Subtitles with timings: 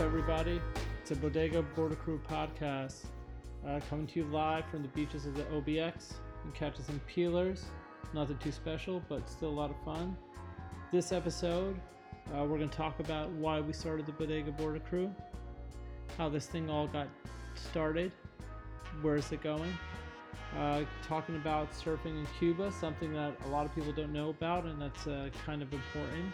[0.00, 0.62] Everybody?
[1.02, 3.04] It's a Bodega Border Crew podcast
[3.68, 6.14] uh, coming to you live from the beaches of the OBX.
[6.42, 7.64] and catching some Peelers.
[8.14, 10.16] Nothing too special, but still a lot of fun.
[10.90, 11.78] This episode,
[12.34, 15.14] uh, we're going to talk about why we started the Bodega Border Crew,
[16.16, 17.08] how this thing all got
[17.54, 18.10] started,
[19.02, 19.72] where is it going,
[20.56, 24.64] uh, talking about surfing in Cuba, something that a lot of people don't know about,
[24.64, 26.32] and that's uh, kind of important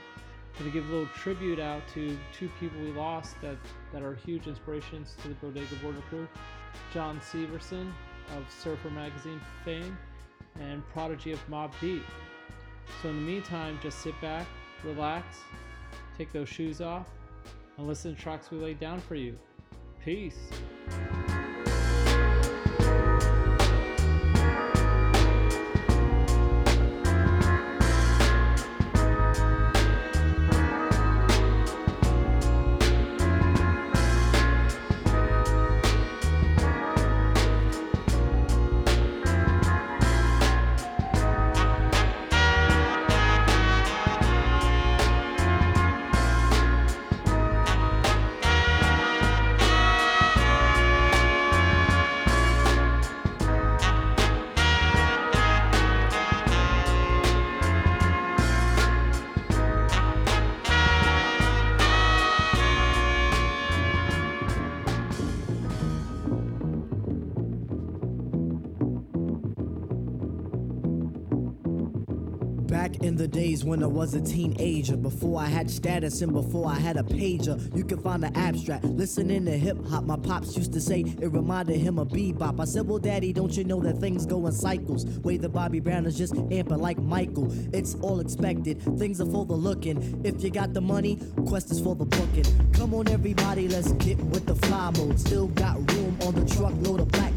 [0.59, 3.57] going to give a little tribute out to two people we lost that,
[3.93, 6.27] that are huge inspirations to the Bodega Border Crew
[6.93, 7.93] John Severson
[8.37, 9.97] of Surfer Magazine fame
[10.61, 12.05] and Prodigy of Mobb Deep.
[13.03, 14.47] So, in the meantime, just sit back,
[14.85, 15.39] relax,
[16.17, 17.09] take those shoes off,
[17.77, 19.39] and listen to tracks we laid down for you.
[20.05, 20.39] Peace.
[73.67, 77.77] When I was a teenager, before I had status and before I had a pager,
[77.77, 78.85] you can find the abstract.
[78.85, 82.61] Listening to hip hop, my pops used to say it reminded him of bebop.
[82.61, 85.05] I said, Well, daddy, don't you know that things go in cycles?
[85.21, 87.53] Way the Bobby Brown is just amping like Michael.
[87.75, 90.21] It's all expected, things are for the looking.
[90.25, 92.45] If you got the money, quest is for the booking.
[92.73, 95.19] Come on, everybody, let's get with the fly mode.
[95.19, 97.33] Still got room on the truckload of black.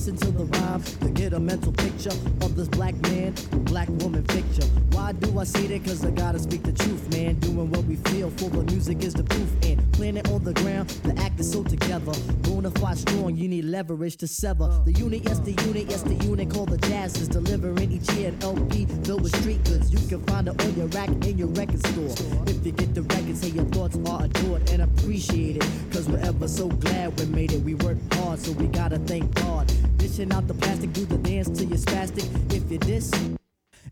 [0.00, 2.08] Listen to the rhyme to get a mental picture
[2.40, 3.34] of this black man,
[3.64, 4.64] black woman picture.
[4.92, 5.84] Why do I say that?
[5.84, 7.34] Cause I gotta speak the truth, man.
[7.34, 9.50] Doing what we feel for the music is the proof.
[9.62, 12.12] And planet on the ground, the act is so together.
[12.40, 14.80] Bonafide strong, you need leverage to sever.
[14.86, 18.28] The unit, yes, the unit, yes, the unit called the Jazz is delivering each year
[18.28, 19.92] an LP filled with street goods.
[19.92, 22.14] You can find it on your rack in your record store.
[22.46, 25.62] If you get the record, say your thoughts are adored and appreciated.
[25.92, 27.60] Cause we're ever so glad we made it.
[27.60, 29.70] We worked hard, so we gotta thank God.
[30.00, 32.24] Dishing out the plastic, do the dance till you're spastic.
[32.54, 33.12] If you're diss,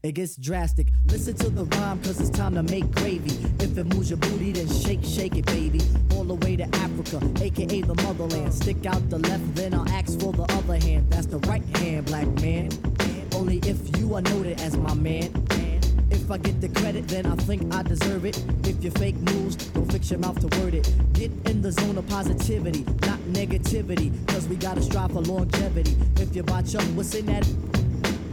[0.03, 0.89] it gets drastic.
[1.07, 3.37] Listen to the rhyme, cause it's time to make gravy.
[3.61, 5.81] If it moves your booty, then shake, shake it, baby.
[6.15, 8.55] All the way to Africa, aka the motherland.
[8.55, 11.11] Stick out the left, then I'll ask for the other hand.
[11.11, 12.71] That's the right hand, black man.
[13.35, 15.31] Only if you are noted as my man.
[16.29, 18.37] If I get the credit, then I think I deserve it.
[18.65, 20.95] If you fake news, don't fix your mouth to word it.
[21.15, 24.13] Get in the zone of positivity, not negativity.
[24.29, 25.97] Cause we gotta strive for longevity.
[26.17, 27.47] If you botch up, what's in that?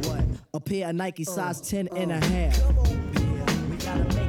[0.10, 0.26] What?
[0.54, 4.25] A pair of Nike size 10 and a half.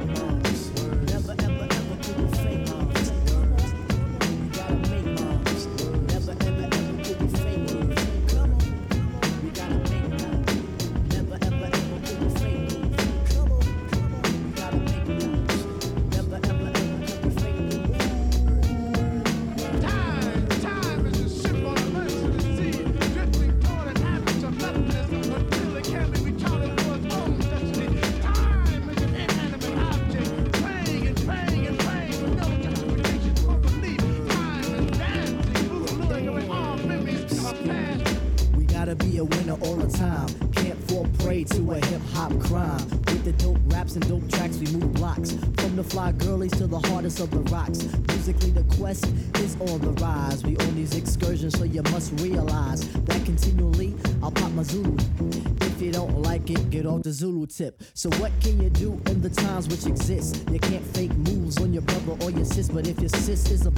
[57.93, 60.43] So what can you do in the times which exist?
[60.51, 63.65] You can't fake moves on your brother or your sis, but if your sis is
[63.65, 63.71] a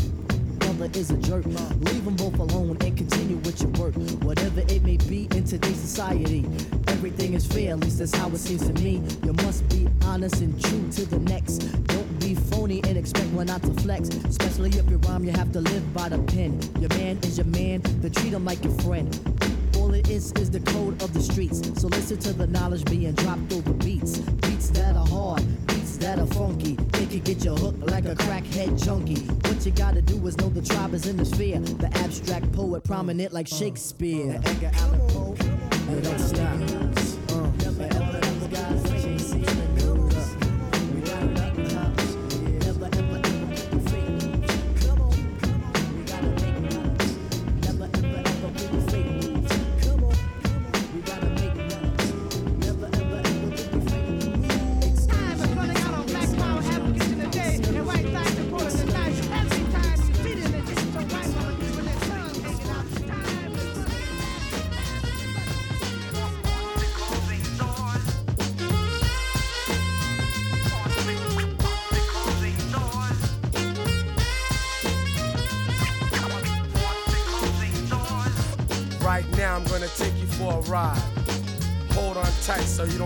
[0.59, 1.45] brother is a jerk.
[1.45, 3.95] Leave them both alone and continue with your work.
[4.24, 6.45] Whatever it may be in today's society,
[6.88, 9.01] everything is fair, at least that's how it seems to me.
[9.24, 11.59] You must be honest and true to the next.
[11.88, 14.09] Don't be phony and expect one not to flex.
[14.09, 16.59] Especially if you rhyme, you have to live by the pen.
[16.80, 19.07] Your man is your man, then treat him like your friend.
[20.09, 21.61] Is is the code of the streets.
[21.79, 24.17] So listen to the knowledge being dropped over beats.
[24.17, 26.73] Beats that are hard, beats that are funky.
[26.94, 29.21] They can get you hooked like a crackhead junkie.
[29.47, 31.59] What you gotta do is know the tribe is in the sphere.
[31.59, 34.41] The abstract poet prominent like Shakespeare.
[34.45, 35.35] Edgar Allan Poe.
[36.01, 36.88] Don't stop.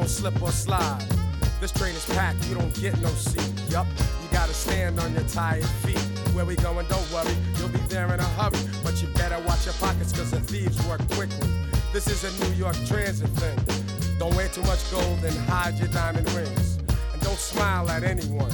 [0.03, 1.00] Don't slip or slide.
[1.61, 3.53] This train is packed, you don't get no seat.
[3.69, 3.88] Yup,
[4.21, 5.97] you gotta stand on your tired feet.
[6.35, 8.59] Where we going, don't worry, you'll be there in a hurry.
[8.83, 11.47] But you better watch your pockets, cause the thieves work quickly.
[11.94, 13.57] This is a New York transit thing.
[14.19, 16.79] Don't wear too much gold and hide your diamond rings.
[17.13, 18.51] And don't smile at anyone.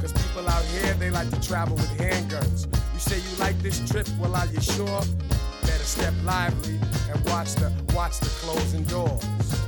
[0.00, 2.64] Cause people out here, they like to travel with handguns.
[2.94, 5.02] You say you like this trip, well, are you sure?
[5.60, 6.80] Better step lively
[7.12, 9.61] and watch the watch the closing doors.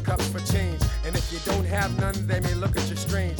[0.00, 0.80] Cups for change.
[1.04, 3.38] And if you don't have none, they may look at you strange.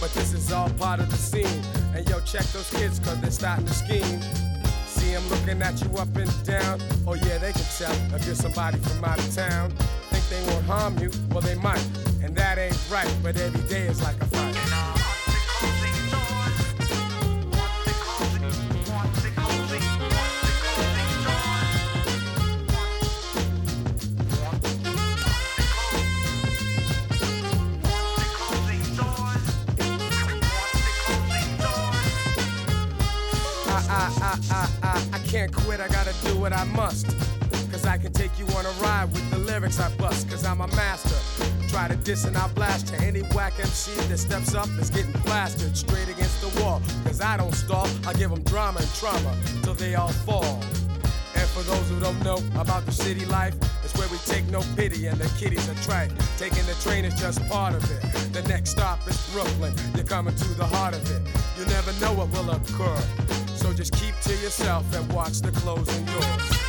[0.00, 1.62] But this is all part of the scene.
[1.94, 4.20] And yo, check those kids, cause they're starting to scheme.
[4.86, 6.80] See them looking at you up and down.
[7.06, 9.70] Oh yeah, they can tell if you're somebody from out of town.
[10.10, 11.10] Think they won't harm you?
[11.30, 11.86] Well, they might.
[12.22, 14.65] And that ain't right, but every day is like a fight.
[35.36, 37.06] Can't quit, I gotta do what I must.
[37.70, 40.62] Cause I can take you on a ride with the lyrics I bust, cause I'm
[40.62, 41.18] a master.
[41.68, 45.12] Try to diss and I'll blast to any whack MC that steps up is getting
[45.28, 46.80] plastered straight against the wall.
[47.04, 50.58] Cause I don't stall, I give them drama and trauma till they all fall.
[51.34, 53.54] And for those who don't know about the city life,
[53.84, 56.10] it's where we take no pity and the kiddies are trite.
[56.38, 58.32] Taking the train is just part of it.
[58.32, 59.74] The next stop is Brooklyn.
[59.94, 61.20] You're coming to the heart of it.
[61.58, 63.25] You never know what will occur.
[64.26, 66.65] To yourself and watch the closing doors.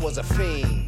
[0.00, 0.84] Was a fiend.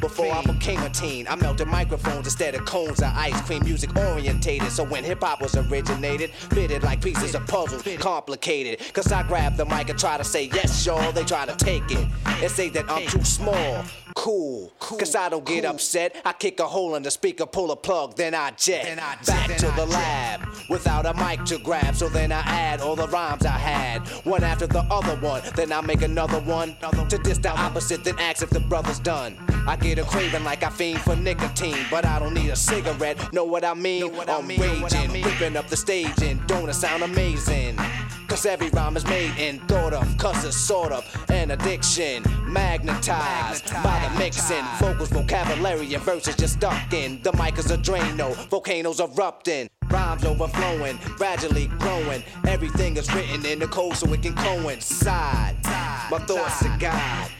[0.00, 3.62] Before I became a teen, I melted microphones instead of cones of ice cream.
[3.62, 8.80] Music orientated, so when hip hop was originated, fitted like pieces of puzzle, complicated.
[8.94, 11.12] Cause I grab the mic and try to say yes, y'all.
[11.12, 13.84] They try to take it and say that I'm too small.
[14.14, 16.16] Cool, cause I don't get upset.
[16.24, 18.96] I kick a hole in the speaker, pull a plug, then I jet.
[19.26, 21.96] Back to the lab without a mic to grab.
[21.96, 25.42] So then I add all the rhymes I had, one after the other one.
[25.56, 26.76] Then I make another one
[27.08, 29.36] to diss the opposite, then ask if the brother's done.
[29.66, 33.32] I get a craving like I fiend for nicotine, but I don't need a cigarette.
[33.32, 34.12] Know what I mean?
[34.28, 37.78] I'm raging, ripping up the stage, and don't it sound amazing?
[38.28, 42.22] Cause every rhyme is made and thought of, cause it's sort of an addiction.
[42.46, 47.20] Magnetized by the mixing, vocals, vocabulary, and verses just stuck in.
[47.22, 49.68] The mic is a Drano, volcanoes erupting.
[49.90, 52.22] Rhymes overflowing, gradually growing.
[52.46, 55.56] Everything is written in the code so it can coincide.
[55.64, 57.30] My thoughts to God.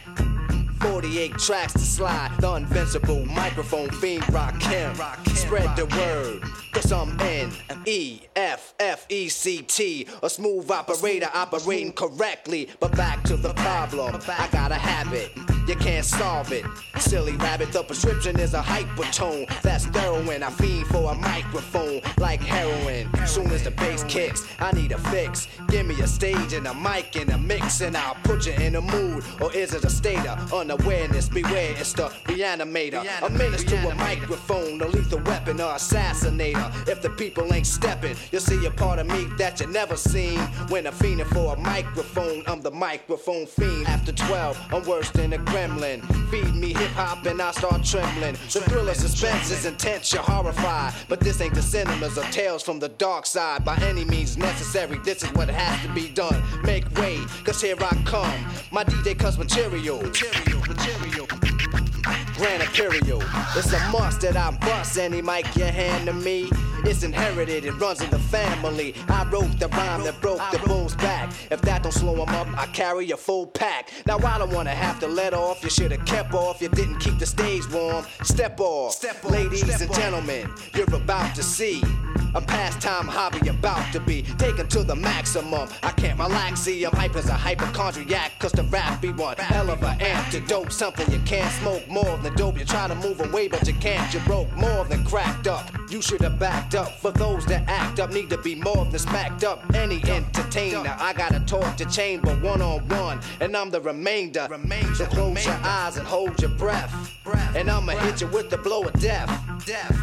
[0.83, 2.31] 48 tracks to slide.
[2.39, 4.95] The invincible microphone fiend rock him.
[5.33, 6.41] Spread the word.
[6.73, 7.51] Cause I'm N
[7.85, 10.07] E F F E C T.
[10.21, 12.69] A smooth operator operating correctly.
[12.79, 14.19] But back to the problem.
[14.27, 15.31] I got a habit
[15.67, 16.65] you can't solve it.
[16.97, 19.47] Silly rabbit, the prescription is a hypertone.
[19.61, 20.43] That's heroin.
[20.43, 23.09] I fiend for a microphone like heroin.
[23.25, 25.47] Soon as the bass kicks, I need a fix.
[25.69, 28.75] Give me a stage and a mic and a mix, and I'll put you in
[28.75, 29.23] a mood.
[29.39, 31.29] Or is it a state of unawareness?
[31.29, 33.03] Beware, it's the reanimator.
[33.23, 36.87] A menace to a microphone, a lethal weapon or assassinator.
[36.87, 40.39] If the people ain't stepping, you'll see a part of me that you never seen.
[40.69, 43.87] When I'm fiending for a microphone, I'm the microphone fiend.
[43.87, 46.01] After 12, I'm worse than a gremlin.
[46.29, 48.33] Feed me hip hop and I start trembling.
[48.33, 50.93] The thrill of suspense is intense, you're horrified.
[51.07, 53.63] But this ain't the cinemas or tales from the dark side.
[53.65, 56.41] By any means necessary, this is what has to be done.
[56.63, 58.45] Make way, cause here I come.
[58.71, 60.01] My DJ cuts material.
[60.01, 61.27] Material, material.
[62.35, 63.21] Grand Imperial.
[63.55, 66.49] It's a must that I bust any mic you hand to me.
[66.85, 68.95] It's inherited, it runs in the family.
[69.07, 71.31] I wrote the rhyme that broke the bull's back.
[71.51, 73.89] If that don't slow him up, I carry a full pack.
[74.05, 75.63] Now I don't wanna have to let off.
[75.63, 76.61] You should've kept off.
[76.61, 78.05] You didn't keep the stage warm.
[78.23, 79.97] Step off, Step off, ladies step and off.
[79.97, 80.49] gentlemen.
[80.75, 81.81] You're about to see.
[82.35, 85.69] A pastime hobby about to be taken to the maximum.
[85.83, 89.69] I can't relax, see, I'm hype as a hypochondriac, cause the rap be one hell
[89.69, 90.71] of an antidote.
[90.71, 92.57] Something you can't smoke more than dope.
[92.57, 94.11] You try to move away, but you can't.
[94.13, 95.69] You broke more than cracked up.
[95.91, 96.97] You should have backed up.
[96.99, 99.63] For those that act up, need to be more than smacked up.
[99.75, 104.47] Any entertainer, I gotta talk to chamber one on one, and I'm the remainder.
[104.95, 107.11] So close your eyes and hold your breath.
[107.55, 109.29] And I'ma hit you with the blow of death.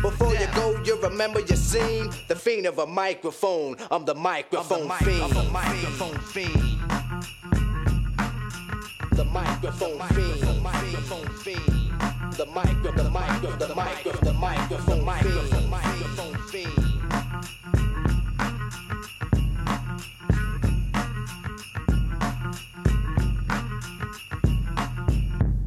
[0.01, 2.09] Before you go, you remember your scene.
[2.29, 3.77] The fiend of a microphone.
[3.91, 5.23] I'm the microphone fiend.
[5.23, 6.81] I'm the microphone fiend.
[9.13, 10.41] The microphone fiend.
[10.41, 11.91] The microphone fiend.
[12.37, 14.97] The micro, the micro, the micro, the microphone.
[14.97, 16.73] The microphone fiend.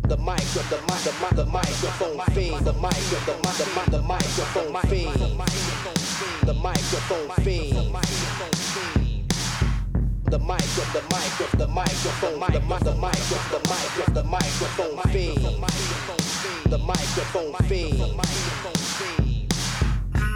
[0.03, 0.37] The the mic,
[1.03, 2.65] the mic, the microphone fiend.
[2.65, 6.02] The the mic, the mic, the microphone fiend.
[6.53, 7.73] The microphone fiend.
[10.25, 14.97] The micro, the micro, the microphone, the mic, of the micro, the micro, the microphone
[15.09, 15.41] fiend.
[16.69, 17.99] The microphone fiend.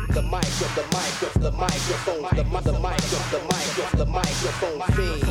[0.09, 4.81] The micro, the micro, the microphone, the mother mic, of the the micro, the microphone
[4.97, 5.21] fiend.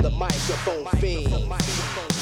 [0.00, 2.17] The microphone fiend.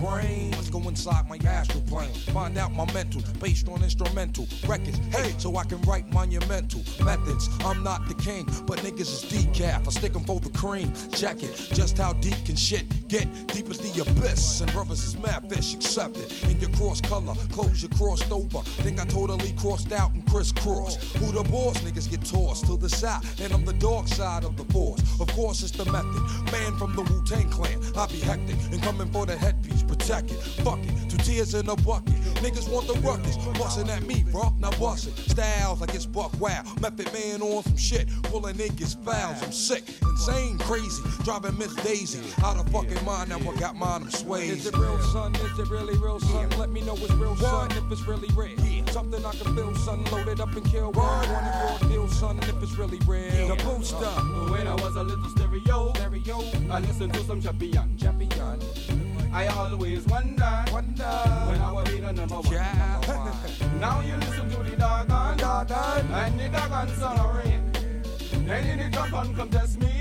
[0.00, 0.52] Brain.
[0.52, 4.98] Let's go inside my astral plane, find out my mental, based on instrumental records.
[5.14, 7.48] Hey, so I can write monumental methods.
[7.64, 9.86] I'm not the king, but niggas is decaf.
[9.86, 10.92] I stick stick 'em for the cream.
[11.10, 13.26] Check it, just how deep can shit get?
[13.48, 16.50] Deep as the abyss, and brothers is mad fish it.
[16.50, 18.62] In your cross color, clothes you crossed over.
[18.82, 21.02] Think I totally crossed out and crisscrossed.
[21.16, 21.78] Who the boss?
[21.78, 25.00] Niggas get tossed to the side, and I'm the dark side of the force.
[25.20, 26.22] Of course, it's the method.
[26.52, 29.82] Man from the Wu Tang clan, I be hectic and coming for the headpiece.
[29.88, 32.14] Protect it, fuck it, two tears in a bucket.
[32.42, 34.52] Niggas want the ruckus, bustin' at me, bro.
[34.58, 35.16] Now bust it.
[35.30, 36.62] Styles like it's buck wow.
[36.80, 39.42] Method man on some shit, pulling niggas fouls.
[39.42, 43.30] I'm sick, insane, crazy, driving Miss Daisy out of fucking mind.
[43.30, 44.50] Now I got mine, I'm swayed.
[44.50, 45.34] Is it real, son?
[45.36, 46.50] Is it really real, son?
[46.58, 47.70] Let me know it's real, son.
[47.72, 48.56] If it's really real,
[48.88, 50.04] something I can feel, son.
[50.06, 51.28] loaded up and kill one.
[51.28, 52.38] Raw deal, son.
[52.42, 53.96] If it's really real, the booster.
[54.50, 59.05] When I was a little stereo, stereo, I listened to some champion, champion.
[59.36, 61.12] I always wonder, wonder
[61.46, 62.52] when I will be the number one.
[62.54, 63.00] Yeah.
[63.06, 63.30] Number
[63.68, 63.80] one.
[63.80, 67.60] now you listen to the dog doggone, doggone, and the doggone son of rain.
[68.46, 69.95] Then in the jump and come test me,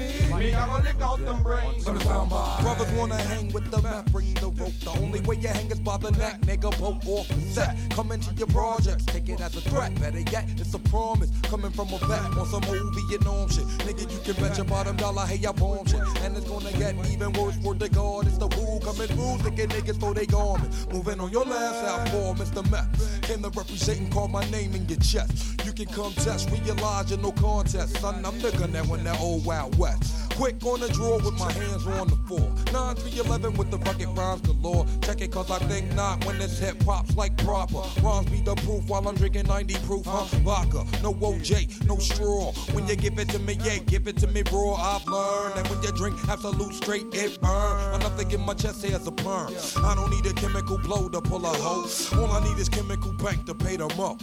[0.00, 0.54] me.
[0.54, 1.84] I go lick out them brains.
[1.84, 2.30] Sound.
[2.30, 4.72] Brothers wanna hang with the map, bring the rope.
[4.80, 6.70] The only way you hang is by the neck, nigga.
[6.72, 7.76] Poke off set.
[7.90, 9.94] Come into your projects, take it as a threat.
[10.00, 11.30] Better yet, it's a promise.
[11.42, 13.66] Coming from a vet on some old Vietnam shit.
[13.86, 16.00] Nigga, you can bet your bottom dollar, hey, I bomb shit.
[16.22, 18.26] And it's gonna get even worse for the God.
[18.26, 20.70] It's the rule coming through, sticking niggas for they garment.
[20.92, 22.68] Moving on your last for Mr.
[22.70, 23.22] Meth.
[23.22, 25.60] Came to represent and call my name in your chest.
[25.64, 27.98] You can come test, realize you're no contest.
[27.98, 29.89] Son, I'm the gun that won that old Wild West.
[30.36, 32.50] Quick on the draw with my hands on the floor.
[32.72, 34.86] 9 3 11 with the rugged rhymes galore.
[35.02, 37.82] Check it cause I think not when this hip hop's like proper.
[38.00, 40.24] Rhymes be the proof while I'm drinking 90 proof, huh?
[40.38, 42.52] Vodka, no OJ, no straw.
[42.72, 44.74] When you give it to me, yeah, give it to me raw.
[44.74, 47.94] I've learned that when you drink Absolut straight, it burn.
[47.94, 49.52] Enough to get my chest hair as a perm.
[49.84, 51.88] I don't need a chemical blow to pull a hoe.
[52.18, 54.20] All I need is chemical bank to pay them up.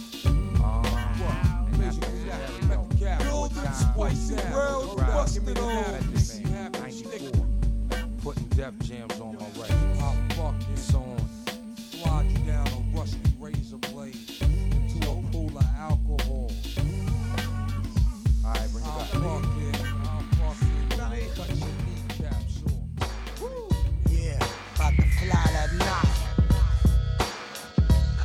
[3.20, 4.98] Building spicy world,
[8.58, 9.76] Def Jams on my record.
[10.02, 11.30] I fucking song.
[11.76, 16.50] Slide you down a rusty razor blade into a pool of alcohol.
[18.44, 19.10] Alright, bring it I back.
[19.12, 20.88] fucking, I fucking
[21.36, 22.88] cut your kneecaps off.
[24.10, 24.42] Yeah,
[24.74, 26.08] about to fly that knot.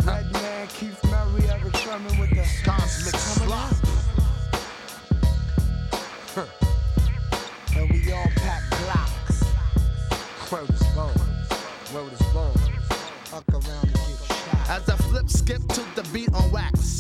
[0.04, 3.83] Redman, Keith Murray, Erick Sermon with the Cosmic slop.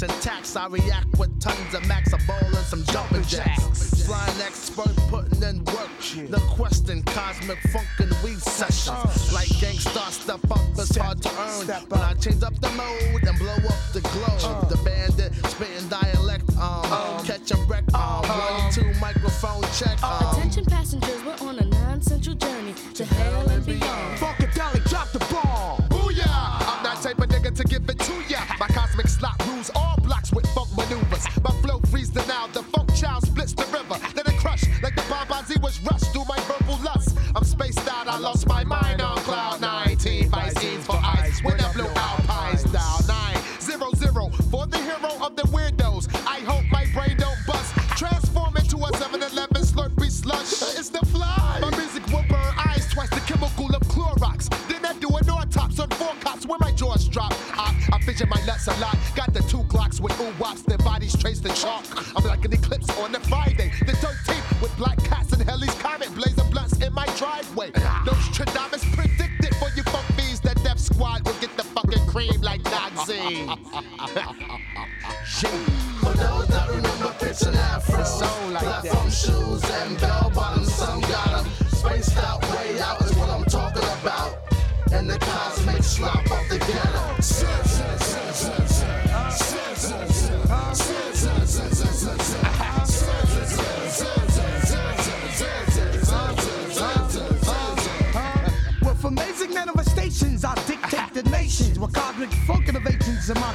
[0.03, 4.03] Syntax, I react with tons of max, a ball and some jumping jacks.
[4.05, 5.89] Flying expert, putting in work.
[6.29, 9.31] The question, cosmic funk and weave sessions.
[9.33, 11.67] Like gangsta step up, it's hard to earn.
[11.87, 14.67] When I change up the mode and blow up the globe.
[14.69, 20.35] The bandit, spitting dialect, um, catch a wreck, um, one, two, microphone check, um.
[20.35, 24.19] Attention passengers, we're on a non-central journey to hell and beyond.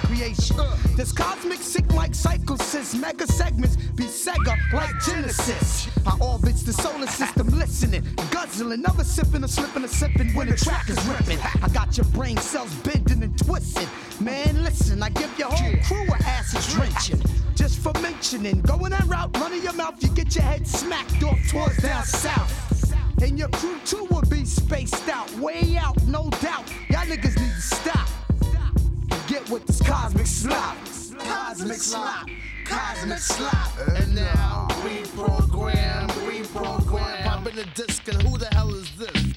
[0.08, 0.56] Creation.
[0.96, 5.88] This cosmic sick like psychosis, mega segments be Sega like Genesis.
[6.06, 10.56] I orbits the solar system, listening, guzzling, never sipping or slipping or sipping when the
[10.56, 11.38] track is ripping.
[11.62, 13.88] I got your brain cells bending and twisting.
[14.20, 17.22] Man, listen, I give your whole crew a acid drenching.
[17.54, 21.38] Just for mentioning, going that route, running your mouth, you get your head smacked off
[21.48, 22.54] towards down south.
[23.20, 26.72] And your crew too will be spaced out, way out, no doubt.
[26.88, 28.08] Y'all niggas need to stop.
[29.28, 30.78] Get with this cosmic slop.
[31.18, 32.26] Cosmic slop.
[32.64, 33.72] Cosmic slop.
[33.98, 37.46] And now reprogram, reprogram.
[37.46, 39.27] In the disc, and who the hell is this?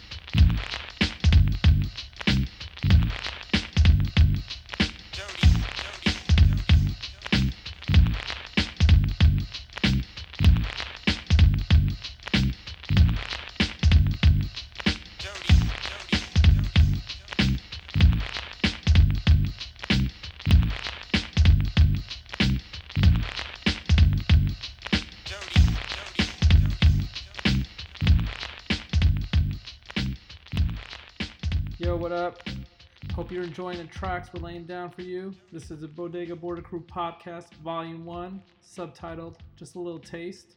[33.31, 35.33] Hope you're enjoying the tracks we're laying down for you.
[35.53, 40.55] This is the Bodega Border Crew Podcast, Volume 1, subtitled Just a Little Taste.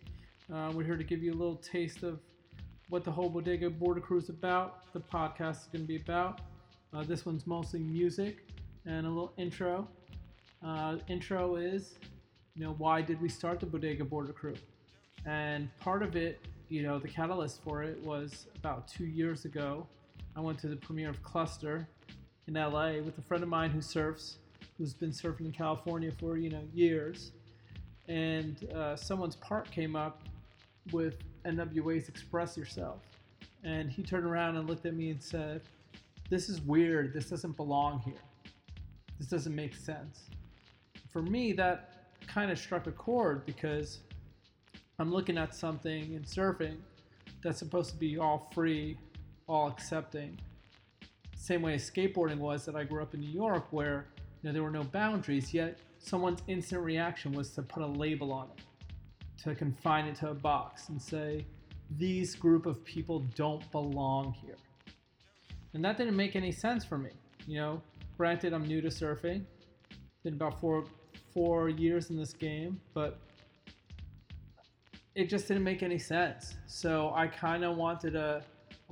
[0.53, 2.19] Uh, we're here to give you a little taste of
[2.89, 6.41] what the whole Bodega Border Crew is about, the podcast is going to be about.
[6.93, 8.45] Uh, this one's mostly music
[8.87, 9.87] and a little intro.
[10.61, 11.95] Uh, intro is,
[12.57, 14.57] you know, why did we start the Bodega Border Crew?
[15.27, 19.87] And part of it you know, the catalyst for it was about two years ago.
[20.35, 21.87] I went to the premiere of Cluster
[22.47, 24.39] in LA with a friend of mine who surfs,
[24.79, 27.33] who's been surfing in California for you know years,
[28.09, 30.23] and uh, someone's part came up
[30.93, 33.01] with NWA's "Express Yourself,"
[33.63, 35.63] and he turned around and looked at me and said,
[36.29, 37.13] "This is weird.
[37.13, 38.23] This doesn't belong here.
[39.19, 40.31] This doesn't make sense."
[41.11, 41.95] For me, that
[42.27, 44.01] kind of struck a chord because
[44.99, 46.77] I'm looking at something in surfing
[47.43, 48.99] that's supposed to be all free,
[49.47, 50.39] all accepting.
[51.37, 54.07] Same way as skateboarding was that I grew up in New York, where
[54.43, 55.53] you know there were no boundaries.
[55.53, 58.63] Yet someone's instant reaction was to put a label on it,
[59.43, 61.45] to confine it to a box, and say
[61.99, 64.57] these group of people don't belong here.
[65.75, 67.11] And that didn't make any sense for me.
[67.47, 67.83] You know,
[68.17, 69.45] granted, I'm new to surfing,
[70.23, 70.85] been about four
[71.33, 73.19] four years in this game, but
[75.15, 76.55] it just didn't make any sense.
[76.67, 78.43] So I kind of wanted to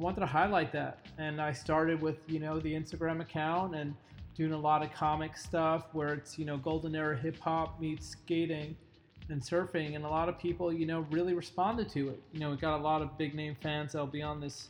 [0.02, 3.94] wanted to highlight that, and I started with you know the Instagram account and
[4.34, 8.08] doing a lot of comic stuff where it's you know golden era hip hop meets
[8.08, 8.76] skating
[9.30, 12.22] and surfing, and a lot of people you know really responded to it.
[12.32, 14.68] You know, we got a lot of big name fans that'll be on this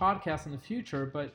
[0.00, 1.32] podcast in the future, but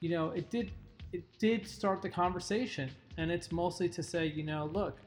[0.00, 0.72] you know it did
[1.12, 4.98] it did start the conversation, and it's mostly to say you know look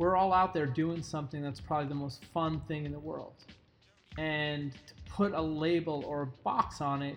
[0.00, 3.34] we're all out there doing something that's probably the most fun thing in the world.
[4.18, 7.16] And to put a label or a box on it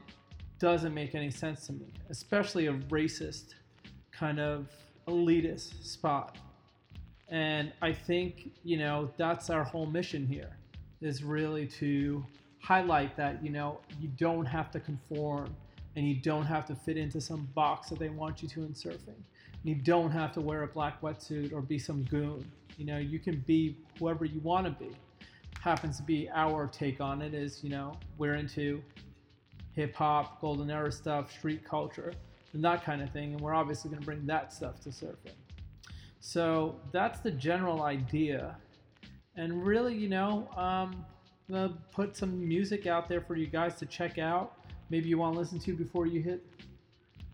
[0.59, 3.55] doesn't make any sense to me, especially a racist
[4.11, 4.67] kind of
[5.07, 6.37] elitist spot.
[7.29, 10.57] And I think, you know, that's our whole mission here
[11.01, 12.23] is really to
[12.61, 15.53] highlight that, you know, you don't have to conform
[15.95, 18.73] and you don't have to fit into some box that they want you to in
[18.73, 19.21] surfing.
[19.63, 22.45] You don't have to wear a black wetsuit or be some goon.
[22.77, 24.91] You know, you can be whoever you want to be.
[25.63, 28.83] Happens to be our take on it is, you know, we're into
[29.71, 32.11] hip hop, golden era stuff, street culture,
[32.51, 33.31] and that kind of thing.
[33.31, 35.37] And we're obviously going to bring that stuff to surfing.
[36.19, 38.57] So that's the general idea.
[39.37, 41.05] And really, you know, um,
[41.49, 44.57] going to put some music out there for you guys to check out.
[44.89, 46.45] Maybe you want to listen to before you hit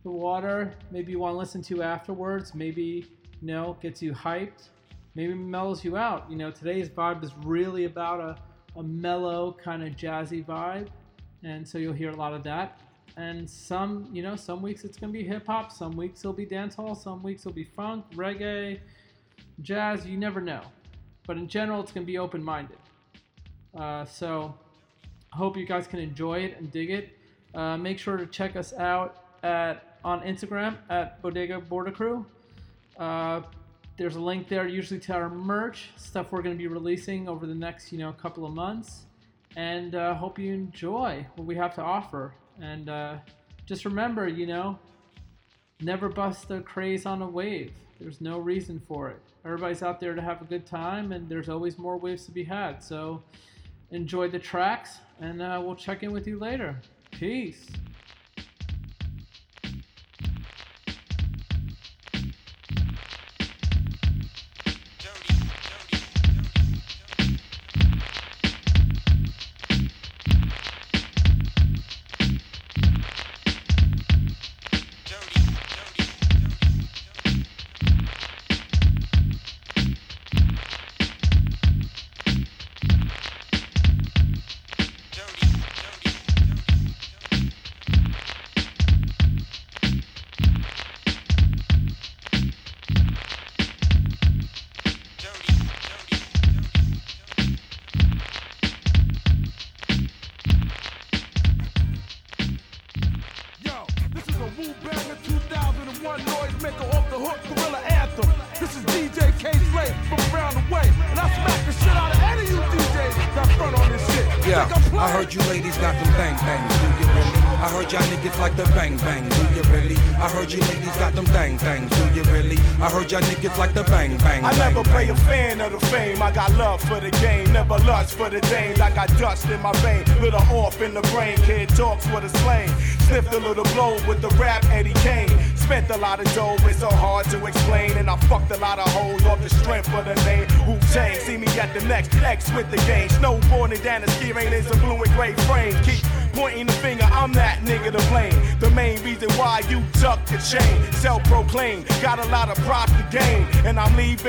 [0.04, 0.76] the water.
[0.92, 2.54] Maybe you want to listen to afterwards.
[2.54, 3.08] Maybe,
[3.42, 4.70] you know, gets you hyped
[5.20, 6.26] maybe mellows you out.
[6.30, 10.88] You know, today's vibe is really about a, a mellow kind of jazzy vibe,
[11.44, 12.80] and so you'll hear a lot of that.
[13.18, 16.46] And some, you know, some weeks it's gonna be hip hop, some weeks it'll be
[16.46, 18.80] dancehall, some weeks it'll be funk, reggae,
[19.62, 20.06] jazz.
[20.06, 20.62] You never know,
[21.28, 22.78] but in general, it's gonna be open-minded.
[23.78, 24.56] Uh, so,
[25.34, 27.10] I hope you guys can enjoy it and dig it.
[27.54, 32.26] Uh, make sure to check us out at on Instagram at Bodega Border Crew.
[32.98, 33.42] Uh,
[34.00, 37.46] there's a link there usually to our merch stuff we're going to be releasing over
[37.46, 39.04] the next you know couple of months.
[39.58, 42.34] And uh, hope you enjoy what we have to offer.
[42.62, 43.18] And uh,
[43.66, 44.80] just remember you know
[45.82, 47.74] never bust a craze on a wave.
[48.00, 49.20] There's no reason for it.
[49.44, 52.46] Everybody's out there to have a good time and there's always more waves to be
[52.46, 52.82] had.
[52.82, 53.22] So
[53.92, 56.80] enjoy the tracks and uh, we'll check in with you later.
[57.12, 57.68] Peace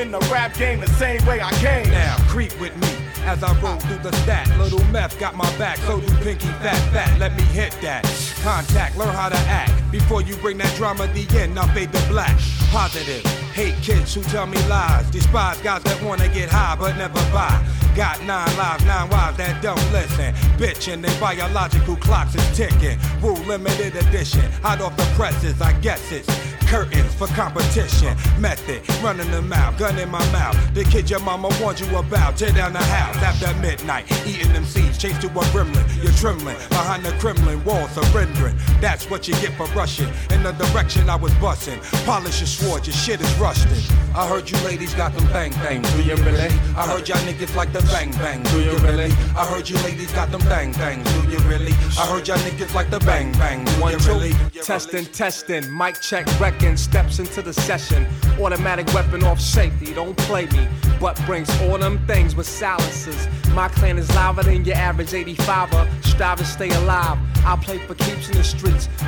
[0.05, 1.91] to leaving the rap game the same way I came.
[1.91, 2.89] Now, creep with me.
[3.25, 4.49] as I roll through the stat.
[4.59, 7.19] Little meth got my back, so do Pinky Fat Fat.
[7.19, 8.05] Let me hit that.
[8.43, 9.73] Contact, learn how to act.
[9.93, 12.37] Before you bring that drama the end, I'll fade the black.
[12.71, 15.11] Positive, hate kids who tell me lies.
[15.11, 17.63] Despise guys that wanna get high but never buy.
[17.95, 20.33] Got nine lives, nine wives that don't listen.
[20.57, 22.99] Bitch, and their biological clocks is ticking.
[23.21, 28.17] Rule limited edition, hot off the presses, I guess it's curtains for competition.
[28.39, 30.57] Method, running them out, gun in my mouth.
[30.73, 32.37] The kid your mama warned you about.
[32.37, 34.97] Tear down the house after midnight, eating them seeds.
[34.97, 38.57] Chase to a gremlin, you're trembling behind the Kremlin wall, surrendering.
[38.81, 41.79] That's what you get for rushing in the direction I was busting.
[42.07, 43.79] Polish your sword, your shit is rusting.
[44.14, 46.49] I heard you ladies got them bang bangs, do you really?
[46.77, 49.12] I heard y'all niggas like the bang bang, do you really?
[49.37, 51.73] I heard you ladies got them bang bangs, do you really?
[51.99, 54.33] I heard y'all niggas like the bang bang, do One, you two, really?
[54.62, 58.07] testing, testing, mic check, wrecking, steps into the session.
[58.40, 60.66] Automatic weapon off safety, don't play me.
[60.99, 63.29] But brings all them things with silencers.
[63.55, 66.05] My clan is louder than your average 85er.
[66.05, 67.19] Strive to stay alive.
[67.45, 68.45] I play for keeps in the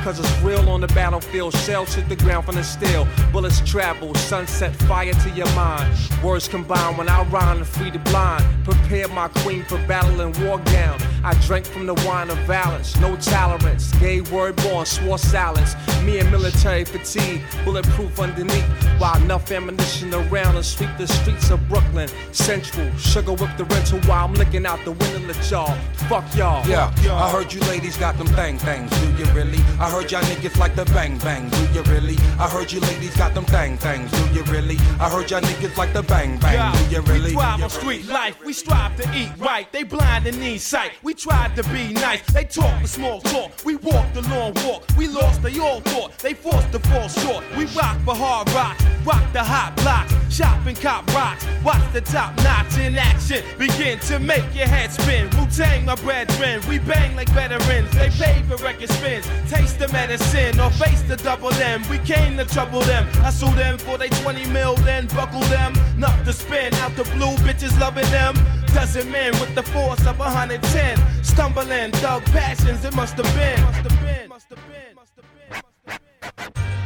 [0.03, 1.55] cause it's real on the battlefield.
[1.57, 3.07] Shells hit the ground from the steel.
[3.31, 5.93] Bullets travel, sunset fire to your mind.
[6.23, 8.45] Words combine when I rhyme to free the blind.
[8.63, 10.99] Prepare my queen for battle and war gown.
[11.23, 13.91] I drank from the wine of violence, no tolerance.
[13.99, 15.75] Gay word born, swore silence.
[16.03, 18.65] Me and military fatigue, bulletproof underneath.
[18.99, 22.09] While enough ammunition around to sweep the streets of Brooklyn.
[22.31, 25.75] Central, sugar whip the rental while I'm looking out the window at y'all.
[26.09, 26.67] Fuck y'all.
[26.67, 28.89] Yeah, I heard you ladies got them bang things.
[28.91, 29.52] do you really?
[29.79, 32.17] I heard y'all niggas like the bang bang, do you really?
[32.39, 34.77] I heard you ladies got them bang bangs, do you really?
[34.99, 37.31] I heard y'all niggas like the bang bang, do you really?
[37.31, 39.71] We thrive on street life, we strive to eat right.
[39.71, 40.91] They blind and need sight.
[41.01, 42.21] We tried to be nice.
[42.33, 43.51] They talk the small talk.
[43.65, 44.83] We walk the long walk.
[44.97, 46.17] We lost, they all thought.
[46.19, 47.43] They forced to fall short.
[47.57, 51.45] We rock for hard rock, rock the hot blocks, shop and cop rocks.
[51.63, 53.43] Watch the top notch in action.
[53.57, 55.29] Begin to make your head spin.
[55.37, 56.61] Wu Tang, my brethren.
[56.67, 57.91] We bang like veterans.
[57.91, 59.25] They pay for record spins.
[59.49, 61.81] Taste the medicine or face the double M.
[61.89, 63.07] We came to trouble them.
[63.23, 65.73] I sue them for they 20 mil, then buckle them.
[65.97, 68.35] Enough to spin out the blue, bitches loving them.
[68.73, 71.23] Dozen men with the force of 110.
[71.23, 73.61] Stumbling, thug passions, it must have been.
[73.63, 74.29] Must have been.
[74.29, 74.95] Must have been.
[74.95, 76.82] Must have been.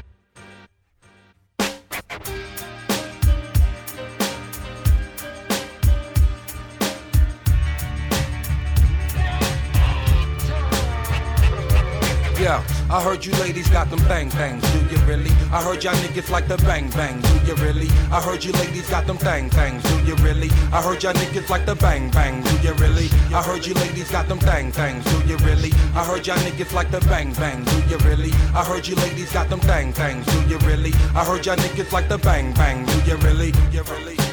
[12.39, 15.31] Yeah, I heard you ladies got them bang bangs, do you really?
[15.51, 17.87] I heard y'all niggas like the bang bang, do you really?
[18.11, 20.49] I heard you ladies got them bang bangs, do you really?
[20.71, 23.09] I heard y'all niggas like the bang bang, do you really?
[23.33, 25.71] I heard you ladies got them bang bangs, do you really?
[25.95, 28.31] I heard y'all niggas like the bang bang, do you really?
[28.53, 30.93] I heard you ladies got them bang bangs, do you really?
[31.15, 33.51] I heard y'all niggas like the bang bang, do you really?
[33.51, 34.26] Do you really?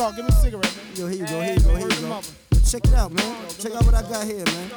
[0.00, 0.16] Shit out, man.
[0.16, 0.96] Hey, yo, give me a cigarette, man.
[0.96, 2.20] Yo, here you go, here you go, here you go.
[2.64, 3.48] check it out, man.
[3.58, 4.70] Check out what I got here, man.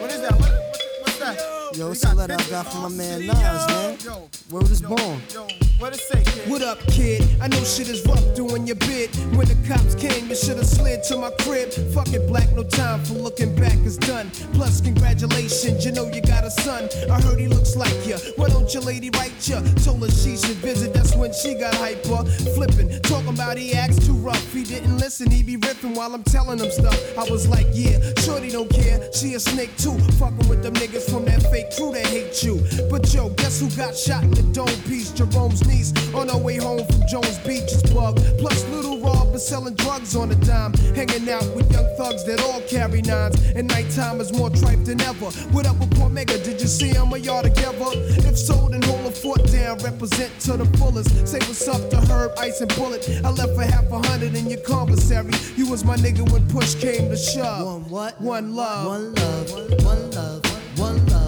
[0.00, 0.32] What is that?
[0.32, 1.76] What, what, what's that?
[1.76, 4.28] Yo, it's a letter I got from my man Nas, man.
[4.50, 5.61] Word is born.
[5.82, 6.22] What say.
[6.46, 7.22] What up, kid?
[7.40, 9.10] I know shit is rough doing your bid.
[9.34, 11.70] When the cops came, you should've slid to my crib.
[11.92, 14.30] Fuck it, black, no time for looking back is done.
[14.54, 16.88] Plus, congratulations, you know you got a son.
[17.10, 18.18] I heard he looks like ya.
[18.36, 19.60] Why don't your lady write ya?
[19.82, 22.24] Told her she should visit, that's when she got hyper.
[22.54, 24.52] Flipping, talking about he acts too rough.
[24.52, 26.98] He didn't listen, he be ripping while I'm telling him stuff.
[27.18, 29.00] I was like, yeah, shorty don't care.
[29.12, 29.98] She a snake too.
[30.20, 32.62] Fucking with them niggas from that fake crew that hate you.
[32.88, 35.10] But yo, guess who got shot in the dome piece?
[35.10, 38.20] Jerome's niece on our way home from Jones Beach is bugged.
[38.38, 40.72] Plus, little Rob is selling drugs on a dime.
[40.94, 43.36] Hanging out with young thugs that all carry nines.
[43.56, 45.30] And nighttime is more tripe than ever.
[45.54, 46.36] What up with Mega?
[46.44, 47.90] Did you see him or y'all together?
[48.28, 49.78] If so, then hold a foot down.
[49.78, 51.26] Represent to the fullest.
[51.26, 53.08] Say what's up to Herb, Ice, and Bullet.
[53.24, 55.32] I left for half a hundred in your commissary.
[55.56, 57.66] You was my nigga when push came to shove.
[57.66, 58.20] One what?
[58.20, 58.86] One love.
[58.88, 59.70] One love, one
[60.10, 60.42] love,
[60.78, 61.21] one love,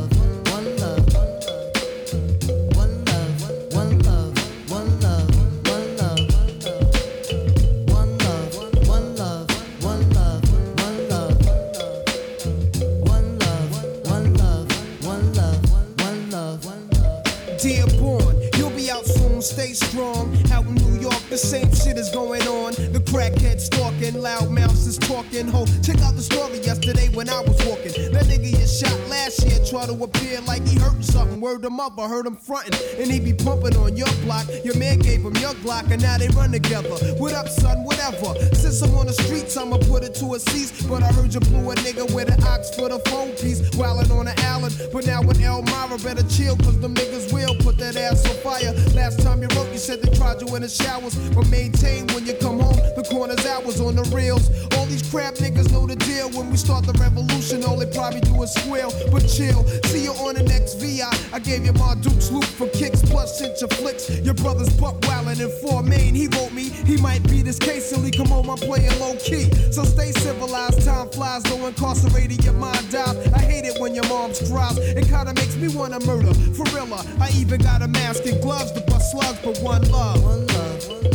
[19.45, 20.35] stay strong.
[20.53, 22.73] Out in New York, The same shit is going on.
[22.93, 25.49] The crackhead stalking, loud mouths is talking.
[25.49, 27.93] Ho, check out the story yesterday when I was walking.
[28.13, 31.41] That nigga get shot last year, try to appear like he hurt something.
[31.41, 32.75] Word him up, I heard him frontin'.
[33.01, 34.47] And he be pumping on your block.
[34.65, 36.91] Your man gave him your Glock, and now they run together.
[37.17, 37.85] What up, son?
[37.85, 38.35] Whatever.
[38.55, 40.73] Since I'm on the streets, I'ma put it to a cease.
[40.87, 43.61] But I heard you blew a nigga with an ox for the phone piece.
[43.77, 44.75] Wildin' on the Island.
[44.93, 48.73] But now with Elmira, better chill, cause them niggas will put that ass on fire.
[48.95, 51.17] Last time you wrote, you said they tried you in the showers.
[51.31, 54.49] But maintain when you come home, the corner's hours on the reels.
[54.77, 56.31] All these crap niggas know the deal.
[56.31, 58.93] When we start the revolution, all they probably do is squeal.
[59.11, 61.11] But chill, see you on the next VI.
[61.33, 64.11] I gave you my Duke's loop for kicks, plus sent your flicks.
[64.21, 66.15] Your brother's buck wildin' in four main.
[66.15, 68.51] He wrote me, he might be this case till he come home.
[68.51, 69.51] I'm playing low key.
[69.73, 73.17] So stay civilized, time flies, no incarcerated, your mind dies.
[73.33, 74.79] I hate it when your mom's cries.
[74.79, 76.35] It kinda makes me wanna murder.
[76.55, 76.85] For real,
[77.21, 80.23] I even got a mask and gloves to bust but one love.
[80.23, 81.14] One love, one love,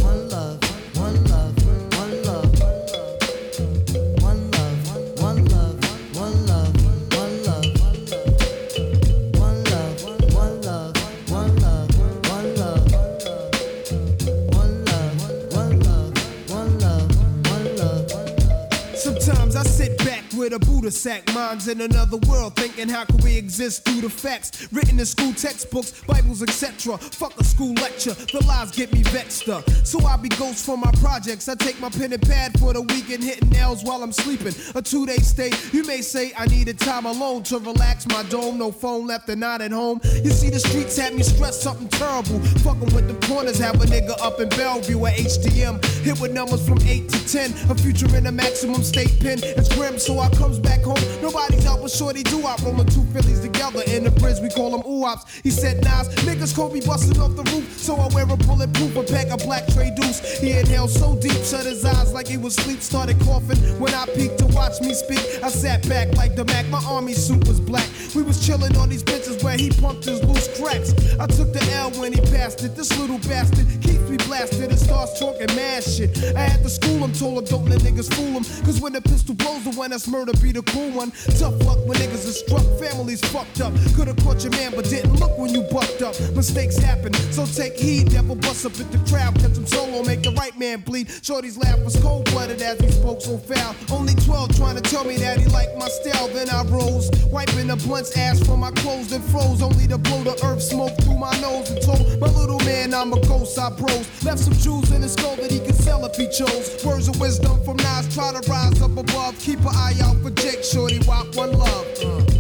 [20.88, 25.06] sack, minds in another world, thinking how can we exist through the facts written in
[25.06, 26.98] school textbooks, Bibles, etc.
[26.98, 29.70] Fuck a school lecture, the lies get me vexed up.
[29.84, 31.50] So I be ghost for my projects.
[31.50, 34.54] I take my pen and pad for the weekend, hitting nails while I'm sleeping.
[34.76, 38.58] A two day stay, you may say I needed time alone to relax my dome.
[38.58, 40.00] No phone left and not at home.
[40.24, 42.40] You see, the streets had me stressed something terrible.
[42.64, 45.84] Fucking with the corners, have a nigga up in Bellevue at HDM.
[46.04, 47.52] Hit with numbers from 8 to 10.
[47.70, 49.40] A future in a maximum state pen.
[49.44, 51.00] It's grim, so I comes back home.
[51.22, 54.40] Nobody's out but shorty do I roll two Phillies together in the bridge.
[54.40, 55.26] We call them oops.
[55.42, 57.78] He said, Nas, niggas be busting off the roof.
[57.78, 60.40] So I wear a bulletproof, a pack of black tray deuce.
[60.40, 62.82] He inhaled so deep, shut his eyes like he was asleep.
[62.82, 65.20] Started coughing when I peeked to watch me speak.
[65.44, 66.68] I sat back like the Mac.
[66.70, 67.88] My army suit was black.
[68.16, 70.94] We was chilling on these benches where he pumped his loose cracks.
[71.20, 72.76] I took the L when he passed it.
[72.76, 76.18] This little bastard keeps me blasted and starts talking mad shit.
[76.36, 78.44] I had to school him, told him don't let niggas fool him.
[78.66, 81.12] Cause when the pistol blows, the one that's murder be the cool one.
[81.38, 83.74] Tough luck when niggas are struck, families fucked up.
[83.96, 86.16] Could've caught your man, but didn't look when you bucked up.
[86.36, 88.12] Mistakes happen, so take heed.
[88.14, 91.10] Never bust up at the crowd, catch him solo, make the right man bleed.
[91.22, 93.76] Shorty's laugh was cold blooded as he spoke so foul.
[93.92, 96.28] Only 12 trying to tell me that he liked my style.
[96.30, 99.62] Then I rose, wiping the blunt's ash from my clothes, then froze.
[99.62, 103.14] Only to blow the earth smoke through my nose and told my little man I'm
[103.14, 103.58] a ghost.
[103.58, 106.84] I bros left some jewels in his skull that he could sell if he chose.
[106.86, 109.38] Words of wisdom from Nas, try to rise up above.
[109.40, 111.86] Keep an eye out for Jake Shorty, walk one love.
[112.04, 112.39] Uh.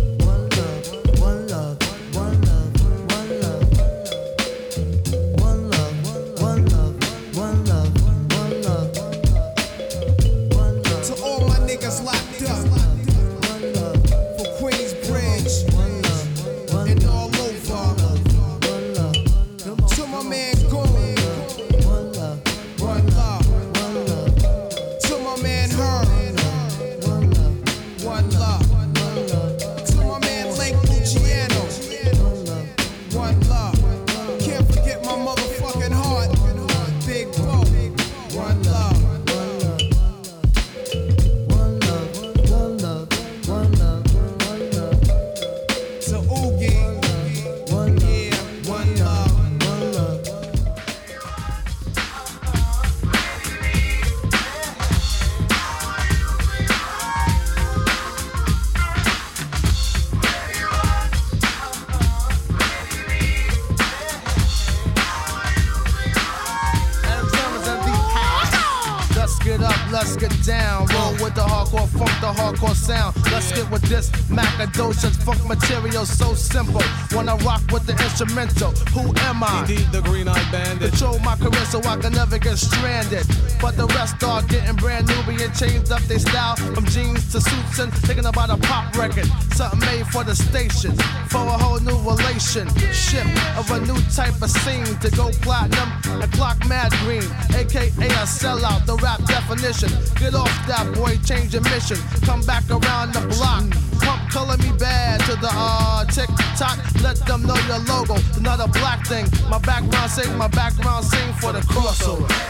[78.19, 78.71] Instrumental.
[78.91, 79.61] Who am I?
[79.61, 80.89] Indeed, the green eyed bandit.
[80.89, 83.25] Control my career so I can never get stranded.
[83.61, 87.39] But the rest are getting brand new, being changed up their style from jeans to
[87.39, 89.25] suits and thinking about a pop record.
[89.55, 90.91] Something made for the station,
[91.29, 93.23] for a whole new relationship
[93.55, 95.87] of a new type of scene to go platinum
[96.21, 97.23] and clock mad green,
[97.55, 98.85] aka a sellout.
[98.85, 99.95] The rap definition.
[100.19, 101.97] Get off that boy, change your mission.
[102.27, 103.63] Come back around the block.
[104.03, 106.28] Pump Color Me Badd to the uh tick
[106.59, 106.77] tock.
[107.01, 108.15] Let them know your logo.
[108.37, 109.25] Another black thing.
[109.49, 111.59] My background sing, my background sing for the.
[111.69, 112.48] Crossover.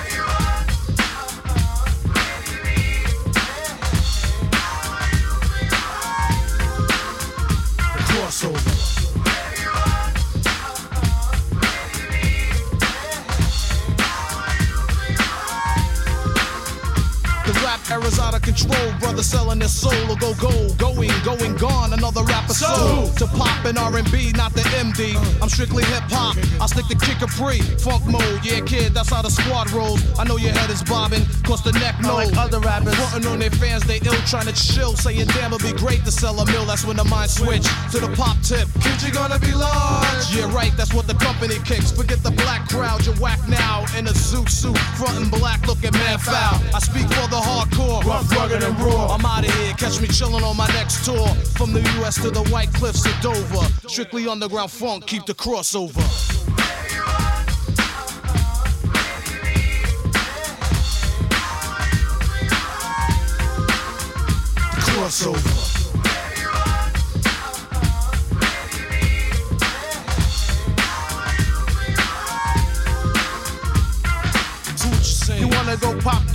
[18.59, 18.91] Control.
[18.99, 20.77] Brother selling their soul or go gold.
[20.77, 21.93] Going, going, gone.
[21.93, 23.07] Another rapper soul.
[23.13, 25.15] To pop and R&B, not the MD.
[25.15, 25.43] Uh.
[25.43, 26.37] I'm strictly hip hop.
[26.61, 27.61] I stick to kick a free.
[27.79, 30.01] Funk mode, yeah, kid, that's how the squad rolls.
[30.19, 32.31] I know your head is bobbing, cause the neck knows.
[32.31, 32.95] like other rappers.
[32.95, 34.95] Frontin' on their fans, they ill trying to chill.
[34.95, 36.65] Saying, damn, it'd be great to sell a mill.
[36.65, 38.67] That's when the mind switch to the pop tip.
[38.81, 40.35] Kid, you gonna be large.
[40.35, 41.91] Yeah, right, that's what the company kicks.
[41.91, 43.85] Forget the black crowd, you're whack now.
[43.97, 46.59] In a zoot suit, frontin' black, looking mad foul.
[46.73, 49.13] I speak for the hardcore, rough, rugged, and raw.
[49.13, 51.27] I'm out of here, catch me chillin' on my next tour.
[51.57, 53.65] From the US to the White Cliffs of Dover.
[53.87, 56.03] Strictly underground funk, keep the crossover.
[64.85, 65.68] Crossover.